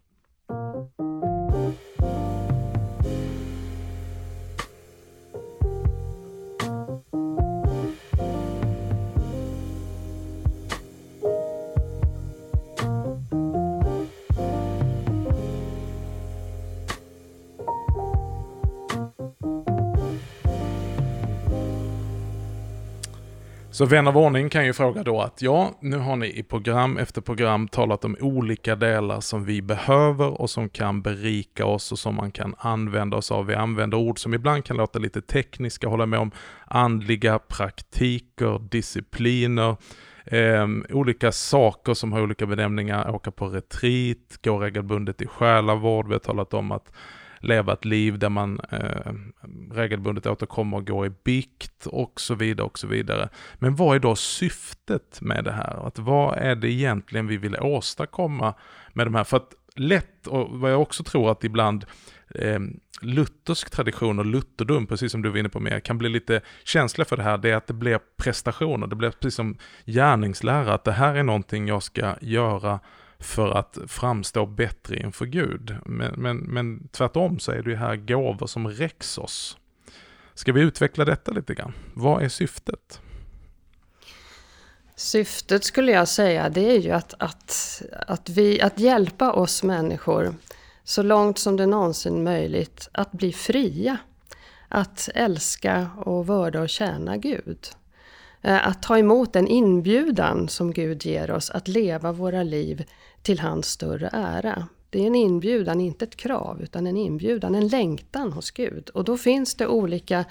Så 23.74 23.86
vän 23.86 24.08
av 24.08 24.18
ordning 24.18 24.50
kan 24.50 24.66
ju 24.66 24.74
fråga 24.74 25.04
då 25.04 25.22
att 25.22 25.42
ja, 25.42 25.72
nu 25.80 25.98
har 25.98 26.16
ni 26.16 26.40
i 26.40 26.44
program 26.44 26.98
efter 26.98 27.22
program 27.22 27.68
talat 27.68 28.06
om 28.06 28.18
olika 28.22 28.76
delar 28.76 29.20
som 29.20 29.46
vi 29.46 29.62
behöver 29.62 30.42
och 30.42 30.50
som 30.50 30.70
kan 30.70 31.02
berika 31.02 31.66
oss 31.66 31.92
och 31.92 32.00
som 32.00 32.16
man 32.16 32.32
kan 32.32 32.56
använda 32.58 33.18
oss 33.18 33.32
av. 33.32 33.46
Vi 33.46 33.56
använder 33.56 33.98
ord 33.98 34.20
som 34.20 34.34
ibland 34.34 34.66
kan 34.66 34.78
låta 34.78 35.00
lite 35.00 35.22
tekniska, 35.22 35.88
hålla 35.88 36.06
med 36.06 36.20
om 36.20 36.32
andliga 36.66 37.40
praktiker, 37.40 38.70
discipliner, 38.70 39.76
eh, 40.26 40.68
olika 40.90 41.32
saker 41.32 41.94
som 41.94 42.12
har 42.14 42.22
olika 42.22 42.46
benämningar, 42.46 43.10
åka 43.16 43.32
på 43.32 43.48
retreat, 43.48 44.40
gå 44.44 44.60
regelbundet 44.60 45.22
i 45.22 45.28
själavård, 45.28 46.08
vi 46.08 46.14
har 46.14 46.20
talat 46.20 46.54
om 46.54 46.72
att 46.72 46.92
leva 47.44 47.74
ett 47.74 47.86
liv 47.86 48.20
där 48.20 48.30
man 48.30 48.60
eh, 48.72 49.14
regelbundet 49.72 50.26
återkommer 50.26 50.78
och 50.78 50.88
går 50.88 51.06
i 51.06 51.12
bikt 51.24 51.86
och 51.86 52.22
så 52.22 52.36
vidare 52.36 52.66
och 52.68 52.80
så 52.80 52.88
vidare. 52.88 53.30
Men 53.56 53.76
vad 53.76 53.96
är 53.96 54.00
då 54.00 54.16
syftet 54.16 55.22
med 55.22 55.44
det 55.44 55.52
här? 55.52 55.88
Att 55.88 56.00
vad 56.00 56.38
är 56.38 56.56
det 56.56 56.72
egentligen 56.72 57.28
vi 57.28 57.38
vill 57.38 57.58
åstadkomma 57.60 58.54
med 58.94 59.08
de 59.08 59.16
här? 59.16 59.24
För 59.24 59.38
att 59.38 59.54
lätt, 59.76 60.28
och 60.28 60.60
vad 60.60 60.72
jag 60.72 60.82
också 60.82 61.04
tror 61.04 61.32
att 61.32 61.44
ibland 61.44 61.86
eh, 62.36 62.60
luthersk 63.02 63.70
tradition 63.70 64.20
och 64.20 64.26
lutherdom, 64.26 64.88
precis 64.88 65.12
som 65.12 65.22
du 65.22 65.30
var 65.30 65.38
inne 65.38 65.50
på 65.50 65.60
mer, 65.60 65.80
kan 65.80 65.98
bli 65.98 66.10
lite 66.10 66.42
känsliga 66.64 67.06
för 67.06 67.18
det 67.18 67.24
här, 67.24 67.38
det 67.38 67.50
är 67.50 67.56
att 67.56 67.68
det 67.68 67.74
blir 67.74 68.00
prestationer, 68.18 68.88
det 68.88 68.96
blir 68.96 69.12
precis 69.12 69.36
som 69.36 69.58
gärningslära, 69.86 70.74
att 70.74 70.84
det 70.84 70.92
här 70.92 71.16
är 71.16 71.24
någonting 71.24 71.68
jag 71.68 71.84
ska 71.84 72.16
göra 72.22 72.80
för 73.24 73.52
att 73.52 73.78
framstå 73.88 74.46
bättre 74.46 74.98
inför 74.98 75.26
Gud. 75.26 75.76
Men, 75.86 76.14
men, 76.18 76.38
men 76.38 76.88
tvärtom 76.92 77.40
så 77.40 77.52
är 77.52 77.62
det 77.62 77.70
ju 77.70 77.76
här 77.76 77.96
gåvor 77.96 78.48
som 78.48 78.68
räcks 78.68 79.18
oss. 79.18 79.58
Ska 80.34 80.54
vi 80.54 80.62
utveckla 80.62 81.06
detta 81.06 81.32
lite 81.32 81.54
grann? 81.54 81.74
Vad 81.94 82.24
är 82.24 82.30
syftet? 82.30 83.02
Syftet 84.96 85.64
skulle 85.64 85.92
jag 85.92 86.08
säga 86.08 86.50
det 86.50 86.72
är 86.76 86.80
ju 86.80 86.92
att, 86.92 87.14
att, 87.20 87.82
att, 88.08 88.30
vi, 88.30 88.62
att 88.62 88.80
hjälpa 88.80 89.32
oss 89.32 89.64
människor 89.64 90.36
så 90.84 91.04
långt 91.04 91.38
som 91.38 91.58
det 91.58 91.66
någonsin 91.66 92.24
möjligt 92.24 92.90
att 92.92 93.12
bli 93.12 93.34
fria. 93.34 93.98
Att 94.68 95.10
älska 95.16 95.90
och 95.98 96.28
vörda 96.28 96.62
och 96.62 96.70
tjäna 96.70 97.18
Gud. 97.18 97.60
Eh, 98.44 98.68
att 98.68 98.82
ta 98.82 98.98
emot 98.98 99.34
den 99.34 99.48
inbjudan 99.48 100.50
som 100.50 100.74
Gud 100.74 101.06
ger 101.06 101.32
oss 101.32 101.50
att 101.50 101.68
leva 101.68 102.12
våra 102.12 102.44
liv 102.44 102.84
till 103.22 103.40
hans 103.40 103.70
större 103.70 104.10
ära. 104.14 104.68
Det 104.90 105.02
är 105.02 105.08
en 105.08 105.16
inbjudan, 105.16 105.82
inte 105.82 106.06
ett 106.06 106.16
krav, 106.16 106.62
utan 106.62 106.88
en 106.88 106.98
inbjudan, 106.98 107.56
en 107.56 107.68
längtan 107.68 108.34
hos 108.34 108.52
Gud. 108.52 108.90
Och 108.90 109.04
då 109.04 109.18
finns 109.18 109.56
det 109.56 109.68
olika 109.68 110.26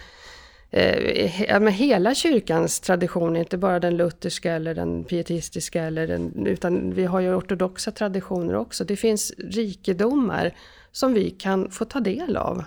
eh, 0.70 1.60
med 1.60 1.72
hela 1.72 2.14
kyrkans 2.14 2.80
tradition, 2.80 3.36
inte 3.36 3.58
bara 3.58 3.80
den 3.80 3.96
lutherska 3.96 4.52
eller 4.52 4.74
den 4.74 5.04
pietistiska, 5.04 5.82
eller 5.82 6.06
den, 6.06 6.46
utan 6.46 6.94
vi 6.94 7.04
har 7.04 7.20
ju 7.20 7.34
ortodoxa 7.34 7.90
traditioner 7.90 8.54
också. 8.54 8.84
Det 8.84 8.96
finns 8.96 9.32
rikedomar 9.38 10.54
som 10.92 11.12
vi 11.14 11.30
kan 11.30 11.70
få 11.70 11.84
ta 11.84 12.00
del 12.00 12.36
av. 12.36 12.64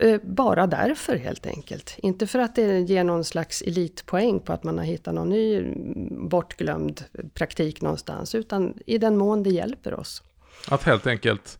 Eh, 0.00 0.20
bara 0.22 0.66
därför 0.66 1.16
helt 1.16 1.46
enkelt. 1.46 1.94
Inte 1.98 2.26
för 2.26 2.38
att 2.38 2.54
det 2.54 2.80
ger 2.80 3.04
någon 3.04 3.24
slags 3.24 3.62
elitpoäng 3.62 4.40
på 4.40 4.52
att 4.52 4.64
man 4.64 4.78
har 4.78 4.84
hittat 4.84 5.14
någon 5.14 5.28
ny 5.28 5.56
mm, 5.56 6.28
bortglömd 6.28 7.04
praktik 7.34 7.82
någonstans, 7.82 8.34
utan 8.34 8.74
i 8.86 8.98
den 8.98 9.16
mån 9.16 9.42
det 9.42 9.50
hjälper 9.50 9.94
oss. 9.94 10.22
Att 10.68 10.82
helt 10.82 11.06
enkelt 11.06 11.58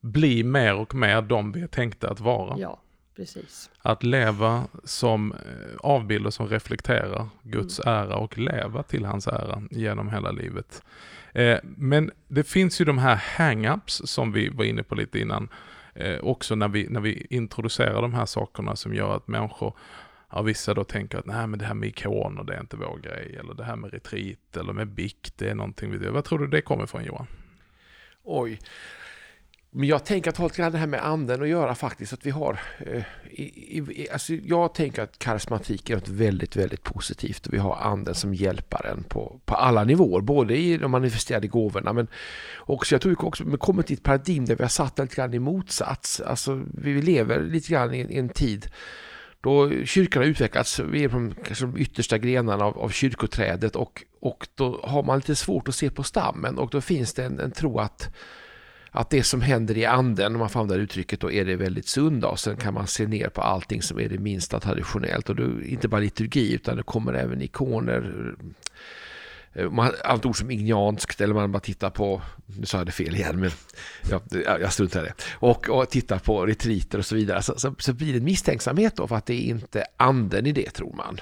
bli 0.00 0.44
mer 0.44 0.74
och 0.74 0.94
mer 0.94 1.22
de 1.22 1.52
vi 1.52 1.62
är 1.62 1.66
tänkta 1.66 2.10
att 2.10 2.20
vara. 2.20 2.58
Ja, 2.58 2.80
precis. 3.16 3.70
Att 3.78 4.02
leva 4.02 4.64
som 4.84 5.32
eh, 5.32 5.76
avbilder 5.80 6.30
som 6.30 6.48
reflekterar 6.48 7.28
Guds 7.42 7.80
mm. 7.80 7.94
ära 7.94 8.16
och 8.16 8.38
leva 8.38 8.82
till 8.82 9.04
hans 9.04 9.26
ära 9.26 9.62
genom 9.70 10.08
hela 10.08 10.30
livet. 10.30 10.82
Eh, 11.32 11.58
men 11.62 12.10
det 12.28 12.42
finns 12.42 12.80
ju 12.80 12.84
de 12.84 12.98
här 12.98 13.16
hang-ups 13.36 14.06
som 14.06 14.32
vi 14.32 14.48
var 14.48 14.64
inne 14.64 14.82
på 14.82 14.94
lite 14.94 15.18
innan 15.18 15.48
eh, 15.94 16.18
också 16.18 16.54
när 16.54 16.68
vi, 16.68 16.88
när 16.88 17.00
vi 17.00 17.26
introducerar 17.30 18.02
de 18.02 18.14
här 18.14 18.26
sakerna 18.26 18.76
som 18.76 18.94
gör 18.94 19.16
att 19.16 19.28
människor 19.28 19.74
Ja, 20.32 20.42
vissa 20.42 20.74
då 20.74 20.84
tänker 20.84 21.18
att 21.18 21.26
nej 21.26 21.46
men 21.46 21.58
det 21.58 21.64
här 21.64 21.74
med 21.74 21.88
ikoner 21.88 22.44
det 22.44 22.54
är 22.54 22.60
inte 22.60 22.76
vår 22.76 22.98
grej. 22.98 23.36
Eller 23.40 23.54
det 23.54 23.64
här 23.64 23.76
med 23.76 23.92
retreat 23.92 24.56
eller 24.56 24.72
med 24.72 24.88
bikt 24.88 25.38
det 25.38 25.50
är 25.50 25.54
någonting 25.54 25.90
vi 25.90 26.04
gör. 26.04 26.12
Vad 26.12 26.24
tror 26.24 26.38
du 26.38 26.46
det 26.46 26.60
kommer 26.60 26.84
ifrån 26.84 27.04
Johan? 27.04 27.26
Oj, 28.22 28.58
men 29.72 29.88
jag 29.88 30.04
tänker 30.04 30.30
att 30.30 30.36
ha 30.36 30.46
lite 30.46 30.62
grann 30.62 30.72
det 30.72 30.78
här 30.78 30.86
med 30.86 31.06
anden 31.06 31.42
att 31.42 31.48
göra 31.48 31.74
faktiskt. 31.74 32.12
Att 32.12 32.26
vi 32.26 32.30
har, 32.30 32.60
eh, 32.78 33.02
i, 33.30 33.78
i, 33.78 34.08
alltså 34.12 34.34
jag 34.34 34.74
tänker 34.74 35.02
att 35.02 35.18
karismatik 35.18 35.90
är 35.90 35.94
något 35.94 36.08
väldigt, 36.08 36.56
väldigt 36.56 36.82
positivt. 36.82 37.46
Och 37.46 37.54
vi 37.54 37.58
har 37.58 37.76
anden 37.76 38.14
som 38.14 38.34
hjälparen 38.34 39.04
på, 39.08 39.40
på 39.44 39.54
alla 39.54 39.84
nivåer. 39.84 40.20
Både 40.20 40.56
i 40.56 40.76
de 40.76 40.90
manifesterade 40.90 41.46
gåvorna 41.46 41.92
men 41.92 42.08
också, 42.58 42.94
jag 42.94 43.02
tror 43.02 43.10
vi 43.10 43.16
också 43.16 43.44
kommer 43.44 43.82
till 43.82 43.96
ett 43.96 44.02
paradigm 44.02 44.44
där 44.44 44.56
vi 44.56 44.62
har 44.62 44.68
satt 44.68 44.98
lite 44.98 45.16
grann 45.16 45.34
i 45.34 45.38
motsats. 45.38 46.20
Alltså 46.20 46.62
vi 46.74 47.02
lever 47.02 47.40
lite 47.40 47.72
grann 47.72 47.94
i, 47.94 47.98
i 48.00 48.18
en 48.18 48.28
tid 48.28 48.70
då 49.40 49.70
kyrkan 49.84 50.22
har 50.22 50.28
utvecklats, 50.28 50.78
vi 50.78 51.04
är 51.04 51.08
på 51.08 51.14
de, 51.14 51.34
kanske 51.44 51.64
de 51.64 51.78
yttersta 51.78 52.18
grenarna 52.18 52.64
av, 52.64 52.78
av 52.78 52.88
kyrkoträdet 52.88 53.76
och, 53.76 54.04
och 54.20 54.48
då 54.54 54.80
har 54.84 55.02
man 55.02 55.18
lite 55.18 55.36
svårt 55.36 55.68
att 55.68 55.74
se 55.74 55.90
på 55.90 56.02
stammen 56.02 56.58
och 56.58 56.70
då 56.70 56.80
finns 56.80 57.14
det 57.14 57.24
en, 57.24 57.40
en 57.40 57.50
tro 57.50 57.78
att 57.78 58.14
att 58.90 59.10
det 59.10 59.22
som 59.22 59.40
händer 59.40 59.78
i 59.78 59.84
anden, 59.84 60.32
om 60.32 60.38
man 60.38 60.48
får 60.48 60.60
använda 60.60 60.82
uttrycket, 60.82 61.20
då 61.20 61.32
är 61.32 61.44
det 61.44 61.56
väldigt 61.56 61.88
sunda 61.88 62.28
och 62.28 62.40
sen 62.40 62.56
kan 62.56 62.74
man 62.74 62.86
se 62.86 63.06
ner 63.06 63.28
på 63.28 63.40
allting 63.42 63.82
som 63.82 64.00
är 64.00 64.08
det 64.08 64.18
minsta 64.18 64.60
traditionellt 64.60 65.28
och 65.28 65.36
då 65.36 65.62
inte 65.62 65.88
bara 65.88 66.00
liturgi 66.00 66.54
utan 66.54 66.76
det 66.76 66.82
kommer 66.82 67.12
även 67.12 67.42
ikoner 67.42 68.34
eh, 69.52 69.70
man, 69.70 69.92
allt 70.04 70.26
ord 70.26 70.38
som 70.38 70.50
ignanskt 70.50 71.20
eller 71.20 71.34
man 71.34 71.52
bara 71.52 71.60
tittar 71.60 71.90
på, 71.90 72.22
nu 72.46 72.66
sa 72.66 72.78
jag 72.78 72.86
det 72.86 72.92
fel 72.92 73.14
igen 73.14 73.40
men 73.40 73.50
jag, 74.10 74.22
jag 74.60 74.72
struntar 74.72 75.00
i 75.00 75.04
det. 75.04 75.14
Och, 75.32 75.68
och 75.68 75.90
tittar 75.90 76.18
på 76.18 76.46
retriter 76.46 76.98
och 76.98 77.06
så 77.06 77.14
vidare 77.14 77.42
så, 77.42 77.58
så, 77.58 77.74
så 77.78 77.92
blir 77.92 78.12
det 78.12 78.18
en 78.18 78.24
misstänksamhet 78.24 78.96
då 78.96 79.08
för 79.08 79.16
att 79.16 79.26
det 79.26 79.34
är 79.34 79.48
inte 79.50 79.84
anden 79.96 80.46
i 80.46 80.52
det 80.52 80.70
tror 80.70 80.94
man. 80.94 81.18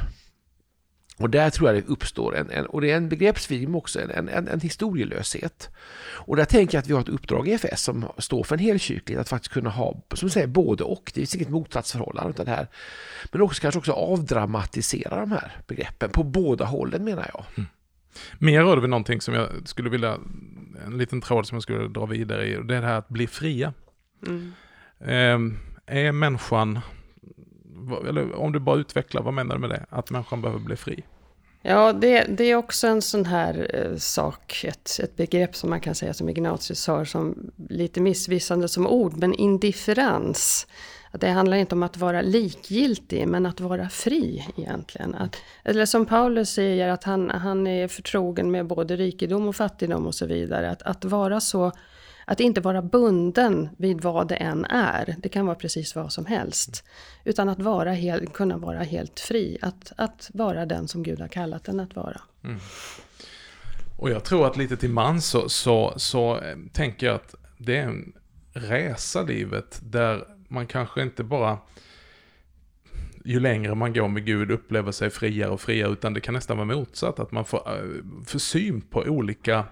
Och 1.19 1.31
där 1.31 1.51
tror 1.51 1.69
jag 1.69 1.83
det 1.83 1.89
uppstår 1.89 2.37
en, 2.37 2.51
en 2.51 2.67
och 2.67 2.81
det 2.81 2.91
är 2.91 2.97
en 2.97 3.09
begreppsförvirring 3.09 3.75
också, 3.75 4.01
en, 4.01 4.29
en, 4.29 4.49
en 4.49 4.61
historielöshet. 4.61 5.71
Och 6.13 6.37
där 6.37 6.45
tänker 6.45 6.77
jag 6.77 6.83
att 6.83 6.89
vi 6.89 6.93
har 6.93 7.01
ett 7.01 7.09
uppdrag 7.09 7.49
i 7.49 7.53
FS 7.53 7.83
som 7.83 8.09
står 8.19 8.43
för 8.43 8.55
en 8.55 8.59
helkyrklighet, 8.61 9.21
att 9.21 9.29
faktiskt 9.29 9.53
kunna 9.53 9.71
ha, 9.71 10.03
som 10.15 10.31
säger, 10.31 10.47
både 10.47 10.85
och. 10.85 11.03
Det 11.15 11.21
finns 11.21 11.35
inget 11.35 11.49
motsatsförhållande 11.49 12.31
utan 12.31 12.45
det 12.45 12.51
här. 12.51 12.67
Men 13.33 13.43
också 13.43 13.61
kanske 13.61 13.79
också 13.79 13.93
avdramatisera 13.93 15.21
de 15.21 15.33
här 15.33 15.53
begreppen 15.67 16.11
på 16.11 16.23
båda 16.23 16.65
hållen 16.65 17.05
menar 17.05 17.31
jag. 17.35 17.45
Mm. 17.57 17.69
Mer 18.39 18.63
rör 18.63 18.75
det 18.77 18.81
väl 18.81 18.91
någonting 18.91 19.21
som 19.21 19.35
jag 19.35 19.49
skulle 19.65 19.91
vilja, 19.91 20.19
en 20.87 20.99
liten 20.99 21.21
tråd 21.21 21.47
som 21.47 21.57
jag 21.57 21.63
skulle 21.63 21.89
dra 21.89 22.07
vidare 22.07 22.47
i, 22.47 22.53
det 22.53 22.77
är 22.77 22.81
det 22.81 22.87
här 22.87 22.99
att 22.99 23.09
bli 23.09 23.27
fria. 23.27 23.73
Mm. 24.27 24.53
Eh, 25.01 25.59
är 25.87 26.13
människan 26.13 26.81
eller 28.09 28.35
om 28.35 28.53
du 28.53 28.59
bara 28.59 28.77
utvecklar, 28.77 29.23
vad 29.23 29.35
menar 29.35 29.55
du 29.55 29.61
med 29.61 29.71
det? 29.71 29.87
Att 29.91 30.11
människan 30.11 30.43
behöver 30.43 30.61
bli 30.61 30.77
fri? 30.77 31.05
Ja, 31.63 31.93
det, 31.93 32.25
det, 32.25 32.45
är 32.45 32.57
också 32.57 32.87
en 32.87 33.03
sån 33.03 33.25
här 33.25 33.71
eh, 33.75 33.97
sak, 33.97 34.65
ett, 34.65 35.01
ett 35.03 35.17
begrepp 35.17 35.57
som 35.57 35.71
man 35.71 35.81
kan 35.81 35.95
säga 35.95 36.15
som 36.15 36.29
Ignatius 36.29 36.87
har 36.87 37.05
som 37.05 37.51
lite 37.69 38.01
missvisande 38.01 38.69
som 38.69 38.87
ord, 38.87 39.17
men 39.17 39.35
indifferens. 39.35 40.67
Att 41.11 41.21
det 41.21 41.29
handlar 41.29 41.57
inte 41.57 41.75
om 41.75 41.83
att 41.83 41.97
vara 41.97 42.23
likgiltig, 42.23 43.29
men 43.29 43.47
att 43.47 43.61
vara 43.61 43.89
fri 43.89 44.47
egentligen. 44.57 45.15
Att, 45.15 45.37
eller 45.65 45.87
som 45.87 46.07
Paulus 46.07 46.51
säger, 46.51 46.89
att 46.89 47.05
han, 47.05 47.31
han 47.31 47.67
är 47.67 47.89
förtrogen 47.89 48.51
med 48.51 48.67
både 48.67 48.97
rikedom 48.97 49.49
och 49.49 49.57
fattigdom 49.57 50.07
och 50.07 50.15
så 50.15 50.27
vidare. 50.27 50.71
Att, 50.71 50.83
att 50.83 51.05
vara 51.05 51.41
så 51.41 51.73
att 52.29 52.41
inte 52.41 52.61
vara 52.61 52.83
bunden 52.83 53.69
vid 53.77 54.01
vad 54.01 54.29
det 54.29 54.35
än 54.35 54.65
är. 54.65 55.17
Det 55.19 55.29
kan 55.29 55.47
vara 55.47 55.57
precis 55.57 55.95
vad 55.95 56.13
som 56.13 56.27
helst. 56.27 56.85
Utan 57.25 57.49
att 57.49 57.59
vara 57.59 57.93
hel, 57.93 58.27
kunna 58.27 58.59
vara 58.59 58.83
helt 58.83 59.21
fri. 59.21 59.59
Att, 59.63 59.93
att 59.97 60.31
vara 60.35 60.67
den 60.67 60.89
som 60.89 61.03
Gud 61.03 61.21
har 61.21 61.29
kallat 61.29 61.65
den 61.65 61.81
att 61.81 61.97
vara. 61.97 62.21
Mm. 62.45 62.59
Och 63.97 64.11
jag 64.11 64.25
tror 64.25 64.47
att 64.47 64.57
lite 64.57 64.77
till 64.77 64.91
man 64.91 65.21
så, 65.21 65.49
så, 65.49 65.95
så 65.97 66.37
eh, 66.37 66.57
tänker 66.73 67.07
jag 67.07 67.15
att 67.15 67.35
det 67.59 67.77
är 67.77 67.83
en 67.83 68.13
resa 68.53 69.23
livet 69.23 69.81
där 69.83 70.25
man 70.49 70.67
kanske 70.67 71.03
inte 71.03 71.25
bara 71.25 71.59
ju 73.25 73.41
längre 73.41 73.75
man 73.75 73.93
går 73.93 74.09
med 74.09 74.27
Gud 74.27 74.51
upplever 74.51 74.93
sig 74.93 75.11
friare 75.11 75.51
och 75.51 75.61
friare, 75.61 75.93
utan 75.93 76.15
det 76.15 76.21
kan 76.21 76.35
nästan 76.35 76.57
vara 76.57 76.67
motsatt, 76.67 77.19
att 77.19 77.33
man 77.33 77.45
får, 77.45 77.59
eh, 77.67 78.05
får 78.27 78.39
syn 78.39 78.81
på 78.81 79.01
olika 79.01 79.65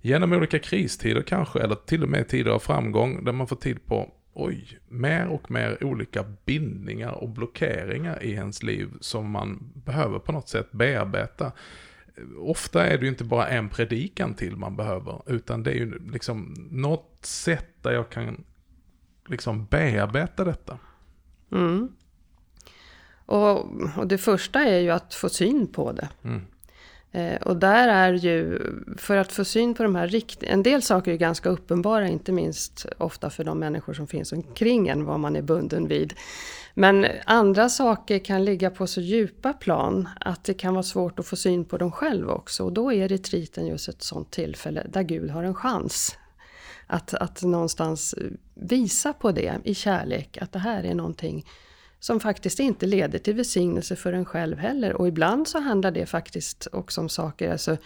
genom 0.00 0.32
olika 0.32 0.58
kristider 0.58 1.22
kanske, 1.22 1.60
eller 1.60 1.74
till 1.74 2.02
och 2.02 2.08
med 2.08 2.28
tider 2.28 2.50
av 2.50 2.58
framgång, 2.58 3.24
där 3.24 3.32
man 3.32 3.46
får 3.46 3.56
tid 3.56 3.86
på, 3.86 4.12
oj, 4.32 4.78
mer 4.88 5.28
och 5.28 5.50
mer 5.50 5.84
olika 5.84 6.24
bindningar 6.44 7.12
och 7.12 7.28
blockeringar 7.28 8.22
i 8.22 8.32
ens 8.32 8.62
liv 8.62 8.88
som 9.00 9.30
man 9.30 9.72
behöver 9.74 10.18
på 10.18 10.32
något 10.32 10.48
sätt 10.48 10.72
bearbeta. 10.72 11.52
Ofta 12.38 12.86
är 12.86 12.98
det 12.98 13.02
ju 13.02 13.08
inte 13.08 13.24
bara 13.24 13.48
en 13.48 13.68
predikan 13.68 14.34
till 14.34 14.56
man 14.56 14.76
behöver, 14.76 15.22
utan 15.26 15.62
det 15.62 15.70
är 15.70 15.74
ju 15.74 15.98
liksom 16.12 16.54
något 16.70 17.18
sätt 17.22 17.68
där 17.82 17.92
jag 17.92 18.10
kan 18.10 18.44
liksom 19.28 19.66
bearbeta 19.66 20.44
detta. 20.44 20.78
Mm. 21.52 21.92
Och, 23.26 23.58
och, 23.96 24.06
det 24.06 24.18
första 24.18 24.60
är 24.60 24.78
ju 24.78 24.90
att 24.90 25.14
få 25.14 25.28
syn 25.28 25.66
på 25.66 25.92
det. 25.92 26.08
Mm. 26.22 26.42
Eh, 27.12 27.36
och 27.42 27.56
där 27.56 27.88
är 27.88 28.12
ju, 28.12 28.58
för 28.96 29.16
att 29.16 29.32
få 29.32 29.44
syn 29.44 29.74
på 29.74 29.82
de 29.82 29.94
här 29.94 30.08
riktiga, 30.08 30.50
en 30.50 30.62
del 30.62 30.82
saker 30.82 31.12
är 31.12 31.16
ganska 31.16 31.48
uppenbara, 31.48 32.08
inte 32.08 32.32
minst 32.32 32.86
ofta 32.98 33.30
för 33.30 33.44
de 33.44 33.58
människor 33.58 33.94
som 33.94 34.06
finns 34.06 34.32
omkring 34.32 34.88
en, 34.88 35.04
vad 35.04 35.20
man 35.20 35.36
är 35.36 35.42
bunden 35.42 35.88
vid. 35.88 36.14
Men 36.74 37.06
andra 37.24 37.68
saker 37.68 38.18
kan 38.18 38.44
ligga 38.44 38.70
på 38.70 38.86
så 38.86 39.00
djupa 39.00 39.52
plan 39.52 40.08
att 40.20 40.44
det 40.44 40.54
kan 40.54 40.74
vara 40.74 40.82
svårt 40.82 41.18
att 41.18 41.26
få 41.26 41.36
syn 41.36 41.64
på 41.64 41.78
dem 41.78 41.92
själv 41.92 42.30
också. 42.30 42.64
Och 42.64 42.72
då 42.72 42.92
är 42.92 43.08
retriten 43.08 43.66
just 43.66 43.88
ett 43.88 44.02
sånt 44.02 44.30
tillfälle 44.30 44.86
där 44.88 45.02
Gud 45.02 45.30
har 45.30 45.44
en 45.44 45.54
chans 45.54 46.16
att, 46.86 47.14
att 47.14 47.42
någonstans 47.42 48.14
visa 48.54 49.12
på 49.12 49.32
det 49.32 49.58
i 49.64 49.74
kärlek, 49.74 50.38
att 50.40 50.52
det 50.52 50.58
här 50.58 50.84
är 50.84 50.94
någonting 50.94 51.46
som 52.00 52.20
faktiskt 52.20 52.60
inte 52.60 52.86
leder 52.86 53.18
till 53.18 53.34
välsignelse 53.34 53.96
för 53.96 54.12
en 54.12 54.24
själv 54.24 54.58
heller. 54.58 54.92
Och 54.92 55.08
ibland 55.08 55.48
så 55.48 55.60
handlar 55.60 55.90
det 55.90 56.06
faktiskt 56.06 56.66
också 56.72 57.00
om 57.00 57.08
saker, 57.08 57.52
alltså 57.52 57.76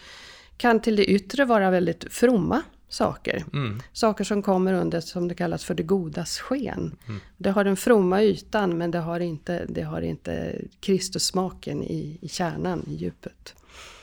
kan 0.57 0.79
till 0.79 0.95
det 0.95 1.05
yttre 1.05 1.45
vara 1.45 1.71
väldigt 1.71 2.13
fromma 2.13 2.61
saker. 2.89 3.43
Mm. 3.53 3.81
Saker 3.93 4.23
som 4.23 4.41
kommer 4.41 4.73
under, 4.73 5.01
som 5.01 5.27
det 5.27 5.35
kallas 5.35 5.65
för 5.65 5.73
det 5.73 5.83
godas 5.83 6.39
sken. 6.39 6.95
Mm. 7.07 7.21
Det 7.37 7.51
har 7.51 7.63
den 7.63 7.77
fromma 7.77 8.21
ytan 8.21 8.77
men 8.77 8.91
det 8.91 8.99
har 8.99 9.19
inte, 9.19 9.65
det 9.69 9.81
har 9.81 10.01
inte 10.01 10.61
Kristussmaken 10.79 11.83
i, 11.83 12.17
i 12.21 12.27
kärnan, 12.27 12.85
i 12.87 12.93
djupet. 12.93 13.55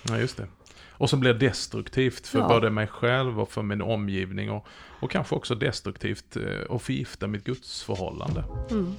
Ja, 0.08 0.18
just 0.18 0.36
det. 0.36 0.46
Och 1.00 1.10
som 1.10 1.20
blir 1.20 1.34
destruktivt 1.34 2.26
för 2.26 2.38
ja. 2.38 2.48
både 2.48 2.70
mig 2.70 2.86
själv 2.86 3.40
och 3.40 3.52
för 3.52 3.62
min 3.62 3.82
omgivning. 3.82 4.50
Och, 4.50 4.66
och 5.00 5.10
kanske 5.10 5.34
också 5.34 5.54
destruktivt 5.54 6.36
eh, 6.36 6.60
och 6.68 6.82
förgifta 6.82 7.26
mitt 7.26 7.44
gudsförhållande. 7.44 8.44
Mm. 8.70 8.94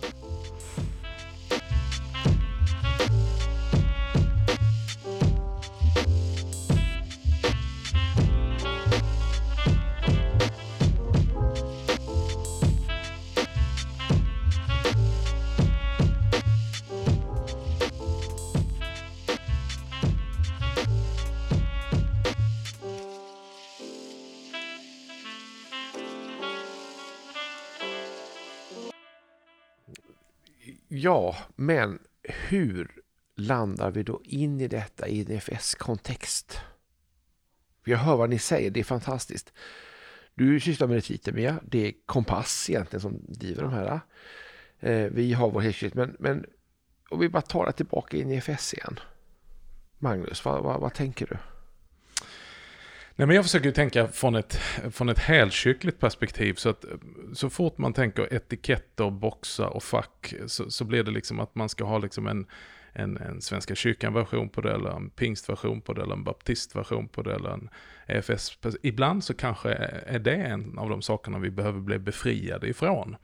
Men 31.62 32.00
hur 32.24 33.02
landar 33.36 33.92
vi 33.92 34.04
då 34.04 34.22
in 34.24 34.62
i 34.62 34.68
detta 34.68 35.08
i 35.08 35.22
en 35.22 35.38
FS-kontext? 35.38 36.60
Jag 37.84 37.98
hör 37.98 38.16
vad 38.16 38.30
ni 38.30 38.40
säger, 38.40 38.72
det 38.72 38.80
är 38.80 38.84
fantastiskt. 38.84 39.54
Du 40.34 40.60
sysslar 40.60 40.88
med 40.88 40.96
Retitemia, 40.96 41.60
det 41.64 41.88
är 41.88 41.94
Kompass 42.06 42.70
egentligen 42.70 43.02
som 43.02 43.22
driver 43.28 43.64
de 43.64 43.74
här. 43.74 44.00
Eh, 44.80 45.12
vi 45.12 45.34
har 45.34 45.52
vår 45.52 45.62
helkyrka, 45.62 46.00
men, 46.00 46.16
men 46.20 46.46
om 47.10 47.20
vi 47.20 47.30
bara 47.30 47.42
tar 47.42 47.66
det 47.66 47.72
tillbaka 47.72 48.18
in 48.18 48.32
i 48.32 48.38
FS 48.38 48.74
igen. 48.74 49.00
Magnus, 50.00 50.46
vad, 50.46 50.64
vad, 50.64 50.82
vad 50.82 50.94
tänker 50.94 51.26
du? 51.26 51.38
Nej, 53.22 53.28
men 53.28 53.36
jag 53.36 53.46
försöker 53.46 53.72
tänka 53.72 54.08
från 54.08 54.36
ett, 54.36 54.54
från 54.92 55.10
ett 55.10 55.20
helkyrkligt 55.20 56.00
perspektiv. 56.00 56.54
Så 56.54 56.70
att 56.70 56.84
eh, 56.84 56.90
så 57.34 57.50
fort 57.50 57.78
man 57.78 57.94
tänker 57.94 58.34
etiketter, 58.34 59.10
boxar 59.10 59.66
och 59.66 59.84
fack 59.84 60.34
så, 60.46 60.72
så 60.72 60.86
blir 60.86 61.04
det 61.04 61.12
liksom 61.12 61.40
att 61.40 61.56
man 61.56 61.70
ska 61.70 61.84
ha 61.84 61.98
liksom 61.98 62.28
en, 62.28 62.46
en, 62.94 63.18
en 63.18 63.42
Svenska 63.42 63.76
kyrkan-version 63.76 64.50
på 64.50 64.62
det, 64.62 64.72
eller 64.72 64.90
en 64.90 65.10
pingstversion 65.10 65.82
på 65.82 65.94
det, 65.94 66.02
eller 66.02 66.14
en 66.14 66.24
baptistversion 66.24 67.08
på 67.08 67.22
det, 67.22 67.36
eller 67.36 67.50
en 67.50 67.70
EFS. 68.08 68.58
Ibland 68.82 69.24
så 69.24 69.34
kanske 69.34 69.74
är 70.06 70.20
det 70.20 70.36
en 70.36 70.78
av 70.78 70.90
de 70.90 71.02
sakerna 71.02 71.40
vi 71.40 71.50
behöver 71.50 71.80
bli 71.80 72.00
befriade 72.00 72.68
ifrån 72.68 73.16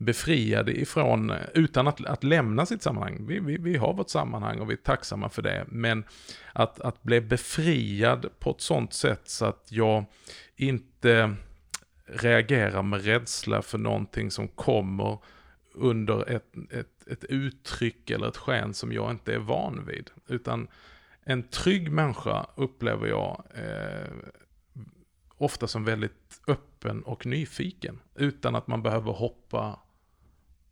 befriade 0.00 0.80
ifrån, 0.80 1.32
utan 1.54 1.88
att, 1.88 2.04
att 2.06 2.24
lämna 2.24 2.66
sitt 2.66 2.82
sammanhang. 2.82 3.26
Vi, 3.26 3.40
vi, 3.40 3.56
vi 3.56 3.76
har 3.76 3.94
vårt 3.94 4.10
sammanhang 4.10 4.58
och 4.58 4.70
vi 4.70 4.72
är 4.72 4.76
tacksamma 4.76 5.28
för 5.28 5.42
det. 5.42 5.64
Men 5.68 6.04
att, 6.52 6.80
att 6.80 7.02
bli 7.02 7.20
befriad 7.20 8.26
på 8.38 8.50
ett 8.50 8.60
sånt 8.60 8.92
sätt 8.92 9.22
så 9.24 9.44
att 9.44 9.66
jag 9.68 10.04
inte 10.56 11.34
reagerar 12.06 12.82
med 12.82 13.04
rädsla 13.04 13.62
för 13.62 13.78
någonting 13.78 14.30
som 14.30 14.48
kommer 14.48 15.18
under 15.74 16.30
ett, 16.30 16.54
ett, 16.70 17.06
ett 17.06 17.24
uttryck 17.24 18.10
eller 18.10 18.28
ett 18.28 18.36
sken 18.36 18.74
som 18.74 18.92
jag 18.92 19.10
inte 19.10 19.34
är 19.34 19.38
van 19.38 19.86
vid. 19.86 20.10
Utan 20.26 20.68
en 21.24 21.42
trygg 21.42 21.92
människa 21.92 22.46
upplever 22.54 23.06
jag 23.06 23.44
eh, 23.54 24.12
ofta 25.36 25.66
som 25.66 25.84
väldigt 25.84 26.40
öppen 26.46 27.02
och 27.02 27.26
nyfiken. 27.26 28.00
Utan 28.14 28.54
att 28.54 28.66
man 28.66 28.82
behöver 28.82 29.12
hoppa 29.12 29.80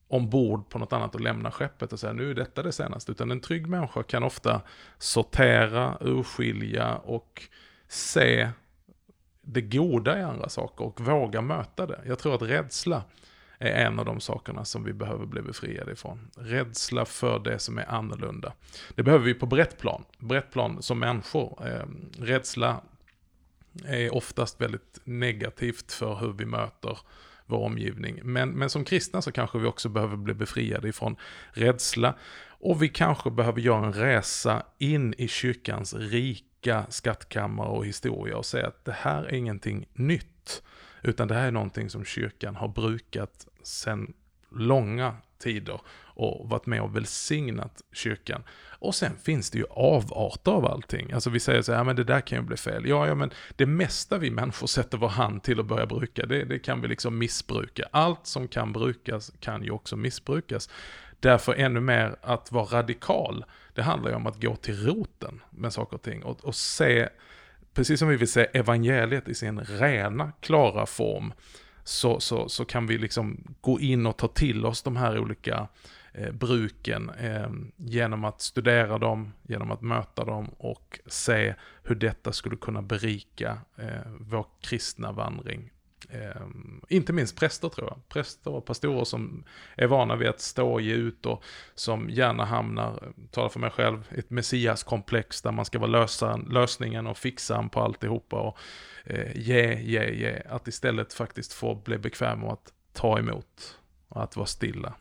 ombord 0.08 0.68
på 0.68 0.78
något 0.78 0.92
annat 0.92 1.14
och 1.14 1.20
lämna 1.20 1.50
skeppet 1.50 1.92
och 1.92 2.00
säga 2.00 2.12
nu 2.12 2.30
är 2.30 2.34
detta 2.34 2.62
det 2.62 2.72
senaste. 2.72 3.12
Utan 3.12 3.30
en 3.30 3.40
trygg 3.40 3.66
människa 3.66 4.02
kan 4.02 4.22
ofta 4.22 4.62
sortera, 4.98 5.98
urskilja 6.00 6.96
och 6.96 7.42
se 7.88 8.50
det 9.40 9.60
goda 9.60 10.18
i 10.18 10.22
andra 10.22 10.48
saker 10.48 10.84
och 10.84 11.00
våga 11.00 11.40
möta 11.40 11.86
det. 11.86 12.00
Jag 12.06 12.18
tror 12.18 12.34
att 12.34 12.42
rädsla 12.42 13.02
är 13.58 13.86
en 13.86 13.98
av 13.98 14.04
de 14.04 14.20
sakerna 14.20 14.64
som 14.64 14.84
vi 14.84 14.92
behöver 14.92 15.26
bli 15.26 15.42
befriade 15.42 15.92
ifrån. 15.92 16.30
Rädsla 16.36 17.04
för 17.04 17.38
det 17.38 17.58
som 17.58 17.78
är 17.78 17.90
annorlunda. 17.90 18.52
Det 18.94 19.02
behöver 19.02 19.24
vi 19.24 19.34
på 19.34 19.46
brett 19.46 19.78
plan. 19.78 20.04
Brett 20.18 20.52
plan 20.52 20.82
som 20.82 20.98
människor. 20.98 21.66
Eh, 21.66 21.86
rädsla 22.24 22.80
är 23.84 24.14
oftast 24.14 24.60
väldigt 24.60 25.00
negativt 25.04 25.92
för 25.92 26.14
hur 26.14 26.32
vi 26.32 26.46
möter 26.46 26.98
vår 27.46 27.58
omgivning. 27.58 28.20
Men, 28.22 28.50
men 28.50 28.70
som 28.70 28.84
kristna 28.84 29.22
så 29.22 29.32
kanske 29.32 29.58
vi 29.58 29.66
också 29.66 29.88
behöver 29.88 30.16
bli 30.16 30.34
befriade 30.34 30.88
ifrån 30.88 31.16
rädsla. 31.52 32.14
Och 32.60 32.82
vi 32.82 32.88
kanske 32.88 33.30
behöver 33.30 33.60
göra 33.60 33.86
en 33.86 33.92
resa 33.92 34.62
in 34.78 35.14
i 35.18 35.28
kyrkans 35.28 35.94
rika 35.94 36.86
skattkammare 36.88 37.68
och 37.68 37.86
historia 37.86 38.36
och 38.36 38.46
säga 38.46 38.66
att 38.66 38.84
det 38.84 38.96
här 38.98 39.24
är 39.24 39.34
ingenting 39.34 39.86
nytt. 39.92 40.62
Utan 41.02 41.28
det 41.28 41.34
här 41.34 41.46
är 41.46 41.50
någonting 41.50 41.90
som 41.90 42.04
kyrkan 42.04 42.56
har 42.56 42.68
brukat 42.68 43.46
sedan 43.62 44.14
långa 44.50 45.16
tider 45.38 45.80
och 46.18 46.48
varit 46.48 46.66
med 46.66 46.82
och 46.82 46.96
välsignat 46.96 47.82
kyrkan. 47.92 48.42
Och 48.78 48.94
sen 48.94 49.16
finns 49.16 49.50
det 49.50 49.58
ju 49.58 49.64
avarter 49.70 50.52
av 50.52 50.66
allting. 50.66 51.12
Alltså 51.12 51.30
vi 51.30 51.40
säger 51.40 51.62
så 51.62 51.72
här, 51.72 51.78
ja, 51.78 51.84
men 51.84 51.96
det 51.96 52.04
där 52.04 52.20
kan 52.20 52.38
ju 52.38 52.44
bli 52.44 52.56
fel. 52.56 52.86
Ja, 52.86 53.06
ja, 53.06 53.14
men 53.14 53.30
det 53.56 53.66
mesta 53.66 54.18
vi 54.18 54.30
människor 54.30 54.66
sätter 54.66 54.98
vår 54.98 55.08
hand 55.08 55.42
till 55.42 55.60
att 55.60 55.66
börja 55.66 55.86
bruka, 55.86 56.26
det, 56.26 56.44
det 56.44 56.58
kan 56.58 56.80
vi 56.80 56.88
liksom 56.88 57.18
missbruka. 57.18 57.88
Allt 57.90 58.26
som 58.26 58.48
kan 58.48 58.72
brukas 58.72 59.32
kan 59.40 59.64
ju 59.64 59.70
också 59.70 59.96
missbrukas. 59.96 60.70
Därför 61.20 61.54
ännu 61.54 61.80
mer 61.80 62.16
att 62.22 62.52
vara 62.52 62.78
radikal, 62.78 63.44
det 63.74 63.82
handlar 63.82 64.10
ju 64.10 64.16
om 64.16 64.26
att 64.26 64.42
gå 64.42 64.56
till 64.56 64.86
roten 64.86 65.40
med 65.50 65.72
saker 65.72 65.96
och 65.96 66.02
ting 66.02 66.22
och, 66.22 66.44
och 66.44 66.54
se, 66.54 67.08
precis 67.78 67.98
som 67.98 68.08
vi 68.08 68.16
vill 68.16 68.28
se 68.28 68.46
evangeliet 68.52 69.28
i 69.28 69.34
sin 69.34 69.60
rena, 69.60 70.32
klara 70.40 70.86
form, 70.86 71.32
så, 71.84 72.20
så, 72.20 72.48
så 72.48 72.64
kan 72.64 72.86
vi 72.86 72.98
liksom 72.98 73.54
gå 73.60 73.80
in 73.80 74.06
och 74.06 74.16
ta 74.16 74.28
till 74.28 74.66
oss 74.66 74.82
de 74.82 74.96
här 74.96 75.18
olika 75.18 75.68
eh, 76.12 76.32
bruken 76.32 77.10
eh, 77.10 77.50
genom 77.76 78.24
att 78.24 78.40
studera 78.40 78.98
dem, 78.98 79.32
genom 79.42 79.70
att 79.70 79.82
möta 79.82 80.24
dem 80.24 80.48
och 80.48 81.00
se 81.06 81.54
hur 81.82 81.94
detta 81.94 82.32
skulle 82.32 82.56
kunna 82.56 82.82
berika 82.82 83.58
eh, 83.76 84.12
vår 84.20 84.46
kristna 84.60 85.12
vandring. 85.12 85.70
Eh, 86.10 86.46
inte 86.88 87.12
minst 87.12 87.36
präster 87.36 87.68
tror 87.68 87.88
jag. 87.88 88.08
Präster 88.08 88.50
och 88.50 88.64
pastorer 88.64 89.04
som 89.04 89.44
är 89.76 89.86
vana 89.86 90.16
vid 90.16 90.28
att 90.28 90.40
stå 90.40 90.72
och 90.72 90.80
ge 90.80 90.92
ut 90.92 91.26
och 91.26 91.44
som 91.74 92.10
gärna 92.10 92.44
hamnar, 92.44 93.12
talar 93.30 93.48
för 93.48 93.60
mig 93.60 93.70
själv, 93.70 94.08
i 94.16 94.18
ett 94.18 94.30
messiaskomplex 94.30 95.42
där 95.42 95.52
man 95.52 95.64
ska 95.64 95.78
vara 95.78 95.90
lösaren, 95.90 96.48
lösningen 96.50 97.06
och 97.06 97.18
fixaren 97.18 97.68
på 97.68 97.80
alltihopa 97.80 98.40
och 98.40 98.58
eh, 99.04 99.36
ge, 99.36 99.80
ge, 99.80 100.10
ge. 100.10 100.42
Att 100.48 100.68
istället 100.68 101.12
faktiskt 101.12 101.52
få 101.52 101.74
bli 101.74 101.98
bekväm 101.98 102.44
och 102.44 102.52
att 102.52 102.72
ta 102.92 103.18
emot 103.18 103.78
och 104.08 104.22
att 104.22 104.36
vara 104.36 104.46
stilla. 104.46 104.94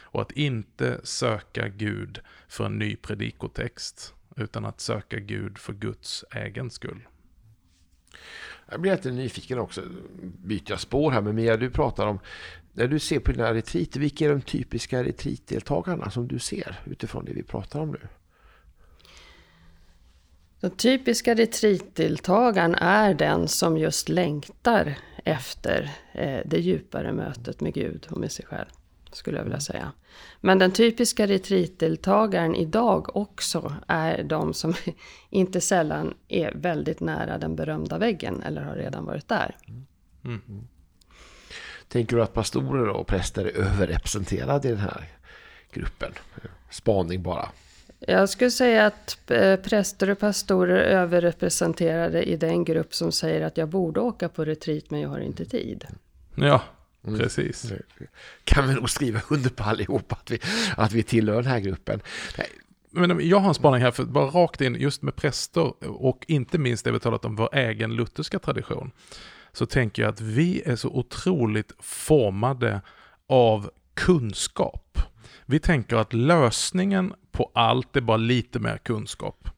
Och 0.00 0.22
att 0.22 0.32
inte 0.32 1.00
söka 1.04 1.68
Gud 1.68 2.20
för 2.48 2.66
en 2.66 2.78
ny 2.78 2.96
predikotext, 2.96 4.14
utan 4.36 4.64
att 4.64 4.80
söka 4.80 5.18
Gud 5.18 5.58
för 5.58 5.72
Guds 5.72 6.24
egen 6.30 6.70
skull. 6.70 7.06
Jag 8.70 8.80
blir 8.80 8.92
lite 8.92 9.10
nyfiken 9.10 9.58
också, 9.58 9.82
byter 10.44 10.62
jag 10.66 10.80
spår 10.80 11.10
här, 11.10 11.20
men 11.20 11.34
Mia, 11.34 11.56
du 11.56 11.70
pratar 11.70 12.06
om, 12.06 12.18
när 12.72 12.88
du 12.88 12.98
ser 12.98 13.18
på 13.18 13.32
dina 13.32 13.54
retreat, 13.54 13.96
vilka 13.96 14.24
är 14.24 14.28
de 14.28 14.40
typiska 14.40 15.04
retreatdeltagarna 15.04 16.10
som 16.10 16.28
du 16.28 16.38
ser 16.38 16.80
utifrån 16.84 17.24
det 17.24 17.32
vi 17.32 17.42
pratar 17.42 17.80
om 17.80 17.90
nu? 17.90 18.08
Den 20.60 20.70
typiska 20.70 21.34
retreatdeltagaren 21.34 22.74
är 22.74 23.14
den 23.14 23.48
som 23.48 23.78
just 23.78 24.08
längtar 24.08 24.94
efter 25.24 25.90
eh, 26.12 26.40
det 26.44 26.58
djupare 26.58 27.12
mötet 27.12 27.60
med 27.60 27.74
Gud 27.74 28.06
och 28.10 28.18
med 28.20 28.32
sig 28.32 28.46
själv 28.46 28.68
skulle 29.16 29.36
jag 29.36 29.44
vilja 29.44 29.60
säga. 29.60 29.92
Men 30.40 30.58
den 30.58 30.70
typiska 30.70 31.26
retreatdeltagaren 31.26 32.54
idag 32.54 33.16
också 33.16 33.74
är 33.86 34.22
de 34.22 34.54
som 34.54 34.74
inte 35.30 35.60
sällan 35.60 36.14
är 36.28 36.52
väldigt 36.54 37.00
nära 37.00 37.38
den 37.38 37.56
berömda 37.56 37.98
väggen 37.98 38.42
eller 38.42 38.62
har 38.62 38.74
redan 38.74 39.04
varit 39.04 39.28
där. 39.28 39.56
Mm. 39.68 40.40
Mm. 40.48 40.68
Tänker 41.88 42.16
du 42.16 42.22
att 42.22 42.32
pastorer 42.32 42.88
och 42.88 43.06
präster 43.06 43.44
är 43.44 43.56
överrepresenterade 43.56 44.68
i 44.68 44.70
den 44.70 44.80
här 44.80 45.08
gruppen? 45.72 46.12
Spaning 46.70 47.22
bara. 47.22 47.48
Jag 47.98 48.28
skulle 48.28 48.50
säga 48.50 48.86
att 48.86 49.30
eh, 49.30 49.56
präster 49.56 50.10
och 50.10 50.18
pastorer 50.18 50.76
är 50.76 51.00
överrepresenterade 51.00 52.22
i 52.22 52.36
den 52.36 52.64
grupp 52.64 52.94
som 52.94 53.12
säger 53.12 53.40
att 53.40 53.56
jag 53.56 53.68
borde 53.68 54.00
åka 54.00 54.28
på 54.28 54.44
retreat 54.44 54.90
men 54.90 55.00
jag 55.00 55.08
har 55.08 55.20
inte 55.20 55.44
tid. 55.44 55.86
Ja, 56.34 56.62
Mm. 57.06 57.18
Precis. 57.18 57.72
Kan 58.44 58.68
vi 58.68 58.74
nog 58.74 58.90
skriva 58.90 59.20
under 59.28 59.50
på 59.50 59.64
allihop 59.64 60.12
att 60.12 60.30
vi, 60.30 60.38
att 60.76 60.92
vi 60.92 61.02
tillhör 61.02 61.36
den 61.36 61.50
här 61.52 61.60
gruppen. 61.60 62.00
Men 62.90 63.28
jag 63.28 63.38
har 63.38 63.48
en 63.48 63.54
spaning 63.54 63.82
här, 63.82 63.90
för 63.90 64.04
bara 64.04 64.26
rakt 64.26 64.60
in 64.60 64.74
just 64.74 65.02
med 65.02 65.16
präster 65.16 65.84
och 65.86 66.24
inte 66.28 66.58
minst 66.58 66.84
det 66.84 66.92
vi 66.92 67.00
talat 67.00 67.24
om 67.24 67.36
vår 67.36 67.56
egen 67.56 67.96
lutherska 67.96 68.38
tradition. 68.38 68.90
Så 69.52 69.66
tänker 69.66 70.02
jag 70.02 70.08
att 70.08 70.20
vi 70.20 70.62
är 70.66 70.76
så 70.76 70.88
otroligt 70.88 71.72
formade 71.78 72.80
av 73.28 73.70
kunskap. 73.94 74.98
Vi 75.46 75.58
tänker 75.58 75.96
att 75.96 76.12
lösningen 76.12 77.14
på 77.32 77.50
allt 77.54 77.96
är 77.96 78.00
bara 78.00 78.16
lite 78.16 78.58
mer 78.58 78.78
kunskap. 78.78 79.48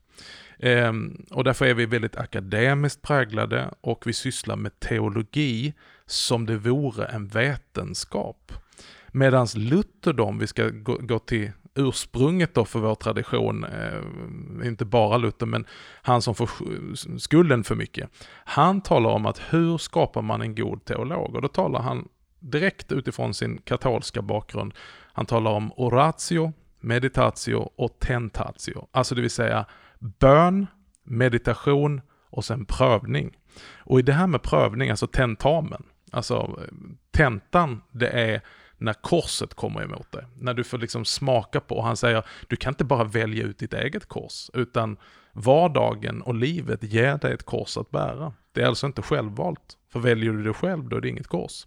Ehm, 0.58 1.26
och 1.30 1.44
därför 1.44 1.66
är 1.66 1.74
vi 1.74 1.86
väldigt 1.86 2.16
akademiskt 2.16 3.02
präglade 3.02 3.74
och 3.80 4.06
vi 4.06 4.12
sysslar 4.12 4.56
med 4.56 4.80
teologi 4.80 5.74
som 6.06 6.46
det 6.46 6.56
vore 6.56 7.04
en 7.04 7.28
vetenskap. 7.28 8.52
Medan 9.08 9.46
Luther 9.54 10.12
då, 10.12 10.24
om 10.24 10.38
vi 10.38 10.46
ska 10.46 10.68
gå, 10.68 10.98
gå 11.00 11.18
till 11.18 11.52
ursprunget 11.74 12.54
då 12.54 12.64
för 12.64 12.78
vår 12.78 12.94
tradition, 12.94 13.64
eh, 13.64 14.66
inte 14.68 14.84
bara 14.84 15.16
Luther, 15.16 15.46
men 15.46 15.66
han 16.02 16.22
som 16.22 16.34
får 16.34 16.50
skulden 17.18 17.64
för 17.64 17.74
mycket. 17.74 18.10
Han 18.44 18.80
talar 18.80 19.10
om 19.10 19.26
att 19.26 19.42
hur 19.50 19.78
skapar 19.78 20.22
man 20.22 20.42
en 20.42 20.54
god 20.54 20.84
teolog? 20.84 21.34
Och 21.34 21.42
då 21.42 21.48
talar 21.48 21.80
han 21.80 22.08
direkt 22.40 22.92
utifrån 22.92 23.34
sin 23.34 23.58
katolska 23.58 24.22
bakgrund. 24.22 24.74
Han 25.12 25.26
talar 25.26 25.50
om 25.50 25.72
oratio, 25.76 26.52
meditatio 26.80 27.70
och 27.76 27.98
tentatio. 27.98 28.86
Alltså 28.90 29.14
det 29.14 29.20
vill 29.20 29.30
säga 29.30 29.66
bön, 29.98 30.66
meditation 31.04 32.00
och 32.30 32.44
sen 32.44 32.64
prövning. 32.64 33.36
Och 33.76 33.98
i 33.98 34.02
det 34.02 34.12
här 34.12 34.26
med 34.26 34.42
prövning, 34.42 34.90
alltså 34.90 35.06
tentamen, 35.06 35.82
Alltså 36.10 36.60
tentan, 37.10 37.82
det 37.92 38.08
är 38.08 38.40
när 38.78 38.92
korset 38.92 39.54
kommer 39.54 39.82
emot 39.82 40.12
dig. 40.12 40.24
När 40.38 40.54
du 40.54 40.64
får 40.64 40.78
liksom 40.78 41.04
smaka 41.04 41.60
på, 41.60 41.76
och 41.76 41.84
han 41.84 41.96
säger, 41.96 42.26
du 42.48 42.56
kan 42.56 42.70
inte 42.70 42.84
bara 42.84 43.04
välja 43.04 43.44
ut 43.44 43.58
ditt 43.58 43.74
eget 43.74 44.06
kors, 44.06 44.50
utan 44.54 44.96
vardagen 45.32 46.22
och 46.22 46.34
livet 46.34 46.82
ger 46.82 47.18
dig 47.18 47.32
ett 47.34 47.42
kors 47.42 47.76
att 47.76 47.90
bära. 47.90 48.32
Det 48.52 48.62
är 48.62 48.66
alltså 48.66 48.86
inte 48.86 49.02
självvalt, 49.02 49.78
för 49.92 50.00
väljer 50.00 50.32
du 50.32 50.42
det 50.42 50.52
själv 50.52 50.88
då 50.88 50.96
är 50.96 51.00
det 51.00 51.08
inget 51.08 51.26
kors. 51.26 51.66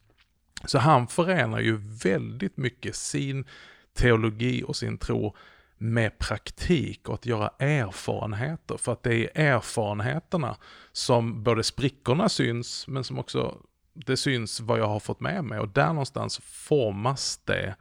Så 0.66 0.80
han 0.80 1.08
förenar 1.08 1.60
ju 1.60 1.78
väldigt 2.04 2.58
mycket 2.58 2.96
sin 2.96 3.46
teologi 3.94 4.64
och 4.68 4.76
sin 4.76 4.98
tro 4.98 5.36
med 5.78 6.20
praktik 6.20 7.10
och 7.10 7.16
att 7.16 7.26
göra 7.26 7.52
erfarenheter. 7.60 8.78
För 8.78 8.92
att 8.92 9.04
det 9.04 9.16
är 9.16 9.54
erfarenheterna 9.54 10.58
som 10.92 11.44
både 11.44 11.64
sprickorna 11.64 12.30
syns, 12.30 12.88
men 12.88 13.04
som 13.04 13.20
också 13.20 13.58
det 14.06 14.18
syns 14.18 14.60
vad 14.60 14.80
jag 14.80 14.88
har 14.88 15.00
fått 15.00 15.20
med 15.20 15.44
mig 15.44 15.60
och 15.60 15.70
där 15.70 15.88
någonstans 15.88 16.40
formas 16.44 17.42
det 17.46 17.76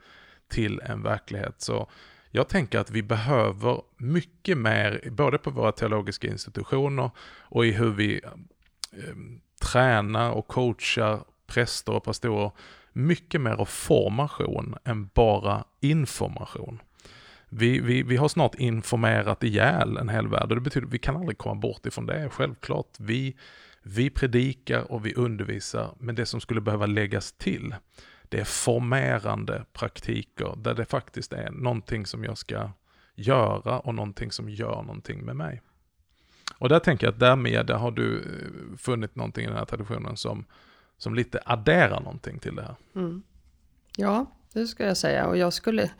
till 0.48 0.80
en 0.80 1.02
verklighet. 1.02 1.54
Så 1.58 1.90
jag 2.30 2.48
tänker 2.48 2.78
att 2.78 2.90
vi 2.90 3.02
behöver 3.02 3.82
mycket 3.96 4.58
mer, 4.58 5.08
både 5.10 5.38
på 5.38 5.50
våra 5.50 5.72
teologiska 5.72 6.28
institutioner 6.28 7.10
och 7.40 7.66
i 7.66 7.72
hur 7.72 7.90
vi 7.90 8.20
eh, 8.92 9.14
tränar 9.72 10.30
och 10.30 10.48
coachar 10.48 11.20
präster 11.46 11.92
och 11.92 12.04
pastorer, 12.04 12.50
mycket 12.92 13.40
mer 13.40 13.50
av 13.54 13.64
formation 13.64 14.74
än 14.84 15.10
bara 15.14 15.64
information. 15.80 16.82
Vi, 17.48 17.80
vi, 17.80 18.02
vi 18.02 18.16
har 18.16 18.28
snart 18.28 18.54
informerat 18.54 19.44
ihjäl 19.44 19.96
en 19.96 20.08
hel 20.08 20.28
värld 20.28 20.42
och 20.42 20.54
det 20.54 20.60
betyder 20.60 20.86
att 20.86 20.92
vi 20.92 20.98
kan 20.98 21.16
aldrig 21.16 21.38
komma 21.38 21.54
bort 21.54 21.86
ifrån 21.86 22.06
det, 22.06 22.28
självklart. 22.30 22.96
Vi 22.98 23.36
vi 23.82 24.10
predikar 24.10 24.92
och 24.92 25.06
vi 25.06 25.14
undervisar, 25.14 25.94
men 25.98 26.14
det 26.14 26.26
som 26.26 26.40
skulle 26.40 26.60
behöva 26.60 26.86
läggas 26.86 27.32
till, 27.32 27.74
det 28.28 28.40
är 28.40 28.44
formerande 28.44 29.64
praktiker 29.72 30.54
där 30.56 30.74
det 30.74 30.84
faktiskt 30.84 31.32
är 31.32 31.50
någonting 31.50 32.06
som 32.06 32.24
jag 32.24 32.38
ska 32.38 32.70
göra 33.14 33.78
och 33.78 33.94
någonting 33.94 34.32
som 34.32 34.48
gör 34.48 34.82
någonting 34.82 35.24
med 35.24 35.36
mig. 35.36 35.62
Och 36.58 36.68
där 36.68 36.78
tänker 36.78 37.06
jag 37.06 37.12
att 37.12 37.20
därmed 37.20 37.66
där 37.66 37.74
har 37.74 37.90
du 37.90 38.18
eh, 38.18 38.76
funnit 38.76 39.16
någonting 39.16 39.44
i 39.44 39.46
den 39.46 39.56
här 39.56 39.64
traditionen 39.64 40.16
som, 40.16 40.44
som 40.98 41.14
lite 41.14 41.40
adderar 41.44 42.00
någonting 42.00 42.38
till 42.38 42.56
det 42.56 42.62
här. 42.62 42.76
Mm. 42.94 43.22
Ja, 43.96 44.26
det 44.52 44.66
ska 44.66 44.86
jag 44.86 44.96
säga. 44.96 45.26
Och 45.26 45.36
jag 45.36 45.52
skulle 45.52 45.90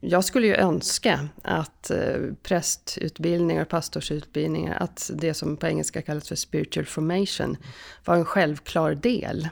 jag 0.00 0.24
skulle 0.24 0.46
ju 0.46 0.54
önska 0.54 1.28
att 1.42 1.90
eh, 1.90 2.16
prästutbildningar, 2.42 3.64
pastorsutbildningar, 3.64 4.76
att 4.80 5.10
det 5.14 5.34
som 5.34 5.56
på 5.56 5.66
engelska 5.66 6.02
kallas 6.02 6.28
för 6.28 6.36
spiritual 6.36 6.86
formation 6.86 7.56
var 8.04 8.16
en 8.16 8.24
självklar 8.24 8.94
del. 8.94 9.48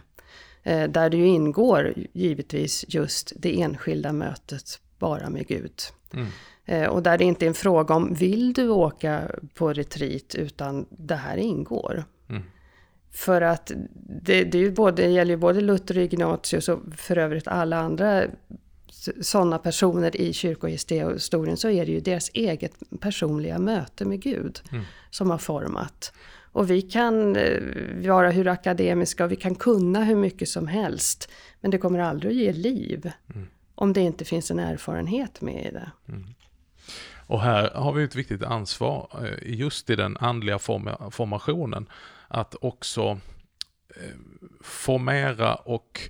Eh, 0.63 0.91
där 0.91 1.11
det 1.11 1.17
ju 1.17 1.27
ingår 1.27 1.95
givetvis 2.13 2.85
just 2.89 3.33
det 3.37 3.61
enskilda 3.61 4.13
mötet 4.13 4.81
bara 4.99 5.31
med 5.31 5.47
Gud. 5.47 5.81
Mm. 6.15 6.29
Och 6.91 7.03
där 7.03 7.19
det 7.19 7.25
inte 7.25 7.45
är 7.45 7.49
en 7.49 7.55
fråga 7.55 7.95
om 7.95 8.15
vill 8.15 8.53
du 8.53 8.69
åka 8.69 9.31
på 9.55 9.73
retreat 9.73 10.35
utan 10.35 10.87
det 10.91 11.15
här 11.15 11.37
ingår. 11.37 12.05
Mm. 12.29 12.43
För 13.13 13.41
att 13.41 13.73
det, 14.23 14.45
det, 14.45 14.59
är 14.59 14.71
både, 14.71 15.03
det 15.03 15.09
gäller 15.09 15.35
ju 15.35 15.37
både 15.37 15.61
Luther 15.61 15.99
och 15.99 16.05
Ignatius 16.05 16.69
och 16.69 16.81
för 16.97 17.19
övrigt 17.19 17.49
alla 17.49 17.77
andra 17.77 18.25
sådana 19.21 19.59
personer 19.59 20.17
i 20.17 20.33
kyrkohistorien 20.33 21.57
så 21.57 21.69
är 21.69 21.87
det 21.87 21.93
ju 21.93 22.01
deras 22.01 22.31
eget 22.35 22.73
personliga 23.01 23.59
möte 23.59 24.05
med 24.05 24.23
Gud 24.23 24.61
mm. 24.73 24.85
som 25.11 25.31
har 25.31 25.39
format. 25.39 26.13
Och 26.53 26.71
vi 26.71 26.83
kan 26.83 27.37
eh, 27.37 27.63
vara 28.07 28.31
hur 28.31 28.49
akademiska 28.49 29.25
och 29.25 29.33
vi 29.33 29.37
kan 29.37 29.55
kunna 29.55 30.05
hur 30.05 30.17
mycket 30.17 30.49
som 30.49 30.67
helst. 30.67 31.31
Men 31.61 31.71
det 31.71 31.79
kommer 31.79 31.99
aldrig 31.99 32.31
att 32.31 32.37
ge 32.37 32.53
liv. 32.53 33.13
Mm. 33.35 33.49
Om 33.75 33.93
det 33.93 34.01
inte 34.01 34.25
finns 34.25 34.51
en 34.51 34.59
erfarenhet 34.59 35.41
med 35.41 35.67
i 35.67 35.71
det. 35.71 35.91
Mm. 36.09 36.25
Och 37.27 37.41
här 37.41 37.71
har 37.71 37.93
vi 37.93 38.05
ett 38.05 38.15
viktigt 38.15 38.43
ansvar 38.43 39.09
eh, 39.23 39.59
just 39.59 39.91
i 39.91 39.97
den 39.97 40.17
andliga 40.17 40.59
formationen. 41.11 41.87
Att 42.29 42.55
också 42.61 43.19
eh, 43.97 44.17
formera 44.61 45.55
och 45.55 46.01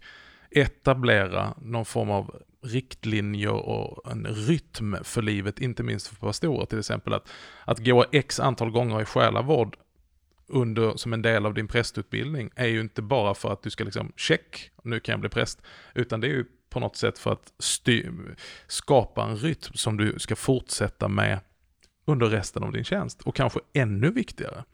etablera 0.50 1.54
någon 1.62 1.84
form 1.84 2.10
av 2.10 2.42
riktlinjer 2.62 3.52
och 3.52 4.12
en 4.12 4.26
rytm 4.26 4.96
för 5.02 5.22
livet, 5.22 5.60
inte 5.60 5.82
minst 5.82 6.06
för 6.06 6.16
pastorer 6.16 6.66
till 6.66 6.78
exempel. 6.78 7.12
Att, 7.12 7.28
att 7.64 7.84
gå 7.84 8.04
x 8.12 8.40
antal 8.40 8.70
gånger 8.70 9.02
i 9.02 9.04
själavård 9.04 9.76
under, 10.46 10.96
som 10.96 11.12
en 11.12 11.22
del 11.22 11.46
av 11.46 11.54
din 11.54 11.68
prästutbildning 11.68 12.50
är 12.54 12.66
ju 12.66 12.80
inte 12.80 13.02
bara 13.02 13.34
för 13.34 13.52
att 13.52 13.62
du 13.62 13.70
ska 13.70 13.84
liksom, 13.84 14.12
check, 14.16 14.70
nu 14.84 15.00
kan 15.00 15.12
jag 15.12 15.20
bli 15.20 15.30
präst, 15.30 15.62
utan 15.94 16.20
det 16.20 16.26
är 16.26 16.32
ju 16.32 16.44
på 16.70 16.80
något 16.80 16.96
sätt 16.96 17.18
för 17.18 17.32
att 17.32 17.52
sty, 17.58 18.04
skapa 18.66 19.24
en 19.24 19.36
rytm 19.36 19.74
som 19.74 19.96
du 19.96 20.18
ska 20.18 20.36
fortsätta 20.36 21.08
med 21.08 21.40
under 22.04 22.26
resten 22.26 22.62
av 22.62 22.72
din 22.72 22.84
tjänst. 22.84 23.22
Och 23.22 23.36
kanske 23.36 23.60
ännu 23.72 24.10
viktigare, 24.10 24.64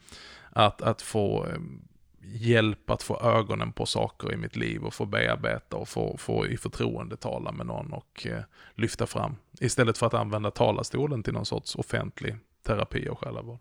att, 0.51 0.83
att 0.83 1.03
få 1.03 1.46
eh, 1.46 1.59
hjälp 2.33 2.91
att 2.91 3.03
få 3.03 3.21
ögonen 3.21 3.73
på 3.73 3.87
saker 3.87 4.33
i 4.33 4.37
mitt 4.37 4.57
liv 4.57 4.85
och 4.85 4.95
få 4.95 5.07
bearbeta 5.07 5.77
och 5.77 5.88
få, 5.88 6.17
få 6.19 6.47
i 6.47 6.57
förtroende 6.57 7.17
tala 7.17 7.53
med 7.53 7.67
någon 7.67 7.93
och 7.93 8.27
eh, 8.27 8.43
lyfta 8.75 9.07
fram. 9.07 9.37
Istället 9.61 9.99
för 9.99 10.07
att 10.07 10.14
använda 10.14 10.51
talarstolen 10.51 11.23
till 11.23 11.33
någon 11.33 11.47
sorts 11.47 11.77
offentlig 11.77 12.37
terapi 12.62 13.09
och 13.09 13.19
själavård. 13.19 13.61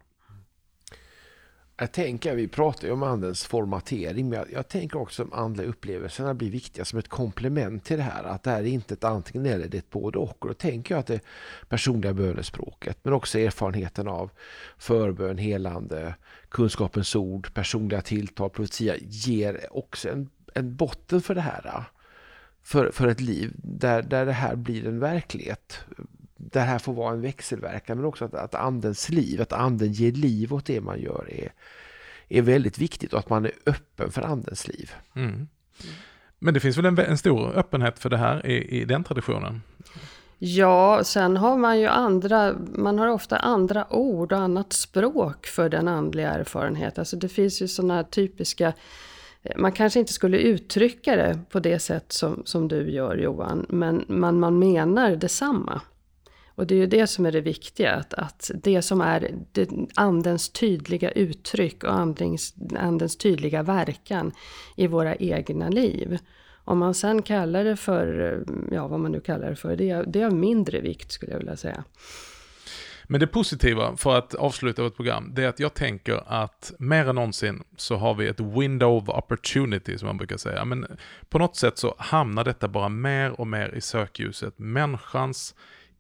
Jag 1.80 1.92
tänker, 1.92 2.36
vi 2.36 2.48
pratar 2.48 2.88
ju 2.88 2.94
om 2.94 3.04
andens 3.04 3.46
formatering, 3.46 4.30
men 4.30 4.40
jag, 4.40 4.52
jag 4.52 4.68
tänker 4.68 5.00
också 5.00 5.24
om 5.24 5.34
andliga 5.34 5.68
upplevelserna 5.68 6.34
blir 6.34 6.52
viktiga 6.52 6.86
som 6.86 7.00
ett 7.00 7.08
komplement 7.08 7.84
till 7.86 7.98
det 7.98 8.04
här. 8.04 8.24
Att 8.24 8.44
det 8.44 8.52
här 8.52 8.60
är 8.60 8.66
inte 8.66 8.94
ett 8.94 9.04
antingen 9.04 9.46
eller, 9.46 9.68
det 9.68 9.78
är 9.78 9.80
ett 9.80 9.90
både 9.90 10.18
och. 10.18 10.42
Och 10.42 10.48
då 10.48 10.54
tänker 10.54 10.96
jag 10.96 11.00
att 11.00 11.08
det 11.08 11.20
personliga 11.70 12.14
bönespråket, 12.14 12.98
men 13.04 13.14
också 13.14 13.40
erfarenheten 13.40 14.08
av 14.08 14.32
förbön, 14.78 15.38
helande, 15.38 16.16
kunskapens 16.50 17.16
ord, 17.16 17.54
personliga 17.54 18.02
tilltal, 18.02 18.50
profetia 18.50 18.96
ger 19.02 19.68
också 19.72 20.10
en, 20.10 20.30
en 20.54 20.76
botten 20.76 21.22
för 21.22 21.36
det 21.36 21.42
här. 21.42 21.84
För, 22.64 22.92
för 22.92 23.08
ett 23.08 23.22
liv 23.22 23.54
där, 23.56 24.02
där 24.02 24.26
det 24.26 24.32
här 24.32 24.56
blir 24.56 24.88
en 24.88 25.00
verklighet 25.00 25.80
det 26.52 26.60
här 26.60 26.80
får 26.80 26.94
vara 26.94 27.14
en 27.14 27.22
växelverkan 27.22 27.98
men 27.98 28.06
också 28.06 28.26
att, 28.26 28.34
att 28.34 28.56
andens 28.56 29.10
liv, 29.10 29.42
att 29.42 29.54
anden 29.54 29.92
ger 29.92 30.12
liv 30.12 30.54
åt 30.54 30.66
det 30.66 30.82
man 30.82 31.02
gör 31.02 31.28
är, 31.32 31.52
är 32.30 32.42
väldigt 32.42 32.78
viktigt 32.78 33.14
och 33.14 33.20
att 33.20 33.30
man 33.30 33.46
är 33.46 33.52
öppen 33.66 34.12
för 34.12 34.22
andens 34.22 34.68
liv. 34.68 34.92
Mm. 35.16 35.48
Men 36.40 36.54
det 36.54 36.60
finns 36.60 36.78
väl 36.78 36.86
en, 36.86 37.00
en, 37.00 37.18
stor 37.18 37.58
öppenhet 37.58 38.00
för 38.00 38.10
det 38.10 38.18
här 38.18 38.46
i, 38.46 38.82
i 38.82 38.86
den 38.86 39.04
traditionen? 39.04 39.62
Ja, 40.40 41.04
sen 41.04 41.38
har 41.38 41.58
man 41.58 41.80
ju 41.80 41.88
andra, 41.88 42.56
man 42.74 43.00
har 43.00 43.08
ofta 43.08 43.38
andra 43.38 43.94
ord 43.94 44.32
och 44.32 44.40
annat 44.40 44.74
språk 44.74 45.46
för 45.46 45.70
den 45.70 45.88
andliga 45.88 46.30
erfarenheten. 46.30 47.02
Alltså 47.02 47.16
det 47.18 47.30
finns 47.30 47.62
ju 47.62 47.68
sådana 47.68 47.94
här 47.94 48.04
typiska 48.04 48.74
man 49.56 49.72
kanske 49.72 50.00
inte 50.00 50.14
skulle 50.14 50.38
uttrycka 50.38 51.16
det 51.16 51.40
på 51.50 51.60
det 51.60 51.80
sätt 51.80 52.12
som, 52.12 52.42
som 52.46 52.68
du 52.68 52.92
gör 52.92 53.18
Johan, 53.18 53.66
men 53.70 54.06
man, 54.08 54.40
man 54.40 54.60
menar 54.60 55.16
detsamma. 55.16 55.82
Och 56.58 56.68
det 56.68 56.76
är 56.76 56.80
ju 56.80 56.88
det 56.88 57.08
som 57.08 57.26
är 57.26 57.32
det 57.32 57.42
viktiga, 57.42 57.94
att, 57.94 58.14
att 58.14 58.52
det 58.64 58.82
som 58.82 59.02
är 59.02 59.32
det, 59.52 59.70
andens 59.96 60.50
tydliga 60.50 61.12
uttryck 61.12 61.84
och 61.84 61.94
andens, 61.94 62.56
andens 62.80 63.18
tydliga 63.18 63.64
verkan 63.64 64.32
i 64.76 64.88
våra 64.88 65.16
egna 65.16 65.70
liv. 65.70 66.18
Om 66.64 66.78
man 66.78 66.94
sen 66.94 67.22
kallar 67.22 67.64
det 67.64 67.76
för, 67.76 68.44
ja 68.72 68.88
vad 68.88 69.00
man 69.00 69.12
nu 69.12 69.20
kallar 69.20 69.50
det 69.50 69.56
för, 69.56 69.76
det 69.76 69.90
är, 69.90 70.04
det 70.04 70.22
är 70.22 70.26
av 70.26 70.34
mindre 70.34 70.82
vikt 70.82 71.12
skulle 71.12 71.32
jag 71.32 71.40
vilja 71.40 71.58
säga. 71.58 71.84
Men 73.04 73.20
det 73.20 73.28
positiva, 73.28 73.98
för 73.98 74.18
att 74.18 74.34
avsluta 74.34 74.84
vårt 74.84 74.96
program, 74.96 75.32
det 75.36 75.44
är 75.44 75.48
att 75.48 75.60
jag 75.60 75.74
tänker 75.74 76.24
att 76.28 76.74
mer 76.80 77.10
än 77.10 77.16
någonsin 77.16 77.64
så 77.76 77.96
har 77.96 78.14
vi 78.14 78.28
ett 78.28 78.40
window 78.40 78.98
of 78.98 79.10
opportunity 79.10 79.98
som 79.98 80.06
man 80.06 80.18
brukar 80.18 80.38
säga. 80.38 80.66
Men 80.66 80.86
på 81.30 81.40
något 81.40 81.56
sätt 81.56 81.78
så 81.78 81.96
hamnar 81.98 82.44
detta 82.44 82.68
bara 82.68 82.90
mer 82.90 83.40
och 83.40 83.48
mer 83.48 83.76
i 83.76 83.82
sökljuset. 83.82 84.60
Människans 84.60 85.56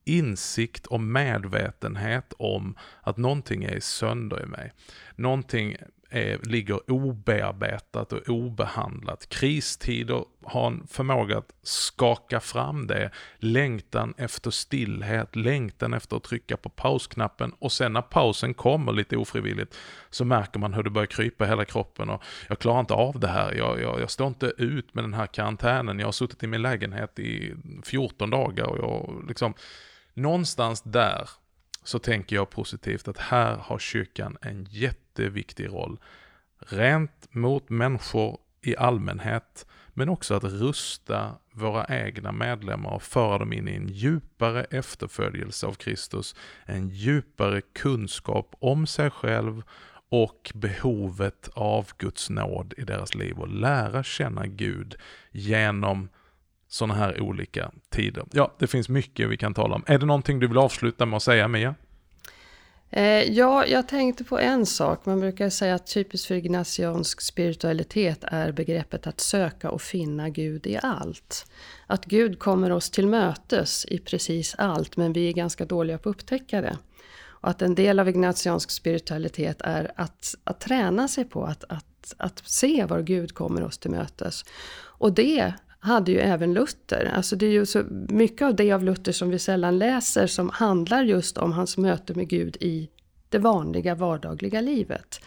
insikt 0.07 0.87
och 0.87 1.01
medvetenhet 1.01 2.33
om 2.37 2.75
att 3.01 3.17
någonting 3.17 3.63
är 3.63 3.79
sönder 3.79 4.43
i 4.43 4.45
mig. 4.45 4.73
Någonting 5.15 5.77
är, 6.09 6.39
ligger 6.43 6.91
obearbetat 6.91 8.13
och 8.13 8.29
obehandlat. 8.29 9.29
Kristider 9.29 10.25
har 10.43 10.67
en 10.67 10.87
förmåga 10.87 11.37
att 11.37 11.51
skaka 11.61 12.39
fram 12.39 12.87
det. 12.87 13.11
Längtan 13.37 14.13
efter 14.17 14.51
stillhet, 14.51 15.35
längtan 15.35 15.93
efter 15.93 16.17
att 16.17 16.23
trycka 16.23 16.57
på 16.57 16.69
pausknappen 16.69 17.53
och 17.59 17.71
sen 17.71 17.93
när 17.93 18.01
pausen 18.01 18.53
kommer 18.53 18.91
lite 18.93 19.17
ofrivilligt 19.17 19.77
så 20.09 20.25
märker 20.25 20.59
man 20.59 20.73
hur 20.73 20.83
det 20.83 20.89
börjar 20.89 21.05
krypa 21.05 21.45
i 21.45 21.47
hela 21.47 21.65
kroppen 21.65 22.09
och 22.09 22.23
jag 22.49 22.59
klarar 22.59 22.79
inte 22.79 22.93
av 22.93 23.19
det 23.19 23.27
här. 23.27 23.53
Jag, 23.53 23.81
jag, 23.81 24.01
jag 24.01 24.11
står 24.11 24.27
inte 24.27 24.53
ut 24.57 24.93
med 24.95 25.03
den 25.03 25.13
här 25.13 25.27
karantänen. 25.27 25.99
Jag 25.99 26.07
har 26.07 26.11
suttit 26.11 26.43
i 26.43 26.47
min 26.47 26.61
lägenhet 26.61 27.19
i 27.19 27.53
14 27.83 28.29
dagar 28.29 28.65
och 28.65 28.77
jag 28.77 29.25
liksom 29.27 29.53
någonstans 30.17 30.81
där 30.81 31.29
så 31.83 31.99
tänker 31.99 32.35
jag 32.35 32.49
positivt 32.49 33.07
att 33.07 33.17
här 33.17 33.55
har 33.55 33.79
kyrkan 33.79 34.37
en 34.41 34.67
jätteviktig 34.69 35.67
roll. 35.67 35.99
Rent 36.59 37.27
mot 37.29 37.69
människor 37.69 38.37
i 38.61 38.77
allmänhet, 38.77 39.65
men 39.93 40.09
också 40.09 40.33
att 40.33 40.43
rusta 40.43 41.35
våra 41.51 41.85
egna 41.89 42.31
medlemmar 42.31 42.91
och 42.91 43.03
föra 43.03 43.37
dem 43.37 43.53
in 43.53 43.67
i 43.67 43.75
en 43.75 43.87
djupare 43.87 44.63
efterföljelse 44.63 45.67
av 45.67 45.73
Kristus, 45.73 46.35
en 46.65 46.89
djupare 46.89 47.61
kunskap 47.61 48.55
om 48.59 48.87
sig 48.87 49.09
själv 49.09 49.63
och 50.09 50.51
behovet 50.55 51.49
av 51.53 51.89
Guds 51.97 52.29
nåd 52.29 52.73
i 52.77 52.83
deras 52.83 53.15
liv 53.15 53.39
och 53.39 53.47
lära 53.47 54.03
känna 54.03 54.47
Gud 54.47 54.95
genom 55.31 56.09
sådana 56.67 56.93
här 56.93 57.21
olika 57.21 57.71
tider. 57.89 58.23
Ja, 58.31 58.55
det 58.59 58.67
finns 58.67 58.89
mycket 58.89 59.29
vi 59.29 59.37
kan 59.37 59.53
tala 59.53 59.75
om. 59.75 59.83
Är 59.87 59.99
det 59.99 60.05
någonting 60.05 60.39
du 60.39 60.47
vill 60.47 60.57
avsluta 60.57 61.05
med 61.05 61.17
att 61.17 61.23
säga, 61.23 61.47
Mia? 61.47 61.75
Eh, 62.89 63.23
ja, 63.23 63.65
jag 63.65 63.87
tänkte 63.87 64.23
på 64.23 64.39
en 64.39 64.65
sak. 64.65 65.05
Man 65.05 65.19
brukar 65.19 65.49
säga 65.49 65.75
att 65.75 65.87
typiskt 65.87 66.27
för 66.27 66.35
ignatiansk 66.35 67.21
spiritualitet 67.21 68.23
är 68.23 68.51
begreppet 68.51 69.07
att 69.07 69.19
söka 69.19 69.71
och 69.71 69.81
finna 69.81 70.29
Gud 70.29 70.67
i 70.67 70.79
allt. 70.83 71.51
Att 71.87 72.05
Gud 72.05 72.39
kommer 72.39 72.71
oss 72.71 72.89
till 72.89 73.07
mötes 73.07 73.85
i 73.85 73.99
precis 73.99 74.55
allt, 74.57 74.97
men 74.97 75.13
vi 75.13 75.27
är 75.27 75.33
ganska 75.33 75.65
dåliga 75.65 75.97
på 75.97 76.09
att 76.09 76.15
upptäcka 76.15 76.61
det. 76.61 76.77
Och 77.39 77.49
att 77.49 77.61
en 77.61 77.75
del 77.75 77.99
av 77.99 78.09
ignatiansk 78.09 78.71
spiritualitet 78.71 79.61
är 79.61 79.91
att, 79.95 80.35
att 80.43 80.59
träna 80.59 81.07
sig 81.07 81.25
på 81.25 81.45
att, 81.45 81.63
att, 81.69 82.13
att 82.17 82.41
se 82.45 82.85
var 82.85 83.01
Gud 83.01 83.33
kommer 83.33 83.63
oss 83.63 83.77
till 83.77 83.91
mötes. 83.91 84.43
Och 84.99 85.13
det 85.13 85.53
hade 85.87 86.11
ju 86.11 86.19
även 86.19 86.53
Luther. 86.53 87.11
Alltså 87.15 87.35
det 87.35 87.45
är 87.45 87.51
ju 87.51 87.65
så 87.65 87.83
mycket 88.09 88.41
av 88.41 88.55
det 88.55 88.71
av 88.71 88.83
Luther 88.83 89.11
som 89.11 89.29
vi 89.29 89.39
sällan 89.39 89.79
läser 89.79 90.27
som 90.27 90.49
handlar 90.49 91.03
just 91.03 91.37
om 91.37 91.51
hans 91.51 91.77
möte 91.77 92.13
med 92.13 92.29
Gud 92.29 92.57
i 92.59 92.89
det 93.29 93.39
vanliga 93.39 93.95
vardagliga 93.95 94.61
livet. 94.61 95.21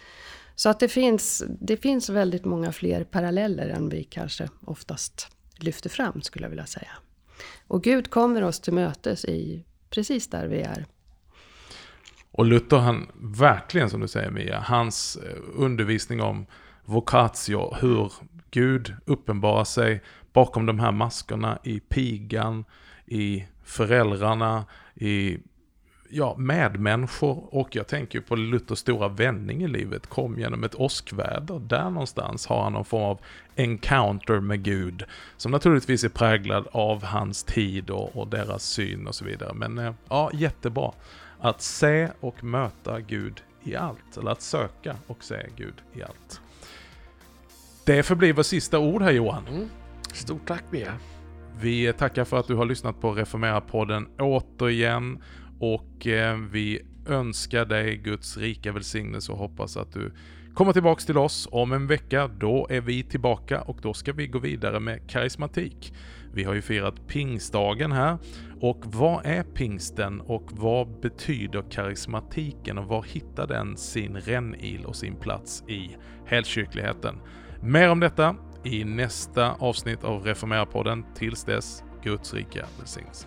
Så 0.54 0.68
att 0.68 0.80
det 0.80 0.88
finns, 0.88 1.44
det 1.60 1.76
finns 1.76 2.10
väldigt 2.10 2.44
många 2.44 2.72
fler 2.72 3.04
paralleller 3.04 3.68
än 3.68 3.88
vi 3.88 4.04
kanske 4.04 4.48
oftast 4.64 5.28
lyfter 5.56 5.90
fram 5.90 6.22
skulle 6.22 6.44
jag 6.44 6.50
vilja 6.50 6.66
säga. 6.66 6.92
Och 7.66 7.82
Gud 7.82 8.10
kommer 8.10 8.42
oss 8.42 8.60
till 8.60 8.72
mötes 8.72 9.24
i 9.24 9.64
precis 9.90 10.30
där 10.30 10.46
vi 10.46 10.60
är. 10.60 10.86
Och 12.32 12.44
Luther, 12.44 12.76
han, 12.76 13.10
verkligen 13.38 13.90
som 13.90 14.00
du 14.00 14.08
säger 14.08 14.30
Mia, 14.30 14.60
hans 14.60 15.16
eh, 15.16 15.36
undervisning 15.54 16.20
om 16.20 16.46
vocatio, 16.84 17.74
hur 17.80 18.12
Gud 18.50 18.94
uppenbarar 19.04 19.64
sig 19.64 20.02
bakom 20.32 20.66
de 20.66 20.78
här 20.78 20.92
maskerna 20.92 21.58
i 21.62 21.80
pigan, 21.80 22.64
i 23.06 23.44
föräldrarna, 23.64 24.64
i 24.94 25.38
ja, 26.10 26.34
medmänniskor 26.38 27.54
och 27.54 27.76
jag 27.76 27.86
tänker 27.86 28.20
på 28.20 28.36
Luthers 28.36 28.78
stora 28.78 29.08
vändning 29.08 29.62
i 29.62 29.68
livet 29.68 30.06
kom 30.06 30.38
genom 30.38 30.64
ett 30.64 30.74
åskväder. 30.74 31.58
Där 31.58 31.90
någonstans 31.90 32.46
har 32.46 32.62
han 32.62 32.72
någon 32.72 32.84
form 32.84 33.02
av 33.02 33.20
encounter 33.56 34.40
med 34.40 34.62
Gud 34.62 35.04
som 35.36 35.52
naturligtvis 35.52 36.04
är 36.04 36.08
präglad 36.08 36.66
av 36.72 37.04
hans 37.04 37.44
tid 37.44 37.90
och, 37.90 38.16
och 38.16 38.28
deras 38.28 38.62
syn 38.62 39.06
och 39.06 39.14
så 39.14 39.24
vidare. 39.24 39.54
Men 39.54 39.78
eh, 39.78 39.92
ja, 40.08 40.30
jättebra. 40.32 40.92
Att 41.40 41.62
se 41.62 42.08
och 42.20 42.44
möta 42.44 43.00
Gud 43.00 43.42
i 43.62 43.76
allt, 43.76 44.16
eller 44.16 44.30
att 44.30 44.42
söka 44.42 44.96
och 45.06 45.24
se 45.24 45.46
Gud 45.56 45.74
i 45.94 46.02
allt. 46.02 46.40
Det 47.84 48.02
förblir 48.02 48.32
vårt 48.32 48.46
sista 48.46 48.78
ord 48.78 49.02
här 49.02 49.10
Johan. 49.10 49.46
Mm. 49.48 49.68
Stort 50.16 50.46
tack 50.46 50.64
Mia. 50.70 50.92
Vi 51.60 51.92
tackar 51.92 52.24
för 52.24 52.38
att 52.38 52.46
du 52.46 52.54
har 52.54 52.64
lyssnat 52.64 53.00
på 53.00 53.12
Reformera-podden 53.12 54.06
återigen 54.18 55.22
och 55.60 56.06
eh, 56.06 56.38
vi 56.52 56.80
önskar 57.06 57.64
dig 57.64 57.96
Guds 57.96 58.36
rika 58.36 58.72
välsignelse 58.72 59.32
och 59.32 59.38
hoppas 59.38 59.76
att 59.76 59.92
du 59.92 60.12
kommer 60.54 60.72
tillbaks 60.72 61.06
till 61.06 61.18
oss 61.18 61.48
om 61.52 61.72
en 61.72 61.86
vecka. 61.86 62.28
Då 62.28 62.66
är 62.70 62.80
vi 62.80 63.02
tillbaka 63.02 63.60
och 63.62 63.78
då 63.82 63.94
ska 63.94 64.12
vi 64.12 64.26
gå 64.26 64.38
vidare 64.38 64.80
med 64.80 65.10
karismatik. 65.10 65.94
Vi 66.32 66.44
har 66.44 66.54
ju 66.54 66.62
firat 66.62 67.06
pingstdagen 67.06 67.92
här 67.92 68.18
och 68.60 68.82
vad 68.84 69.26
är 69.26 69.42
pingsten 69.42 70.20
och 70.20 70.48
vad 70.52 71.00
betyder 71.00 71.64
karismatiken 71.70 72.78
och 72.78 72.86
var 72.86 73.02
hittar 73.02 73.46
den 73.46 73.76
sin 73.76 74.16
rännil 74.16 74.84
och 74.84 74.96
sin 74.96 75.16
plats 75.16 75.64
i 75.68 75.96
helkyrkligheten? 76.26 77.20
Mer 77.62 77.90
om 77.90 78.00
detta 78.00 78.36
i 78.64 78.84
nästa 78.84 79.52
avsnitt 79.52 80.04
av 80.04 80.24
Reformera-podden. 80.24 81.04
Tills 81.14 81.44
dess, 81.44 81.84
Guds 82.02 82.34
rika 82.34 82.66
välsignelse. 82.78 83.26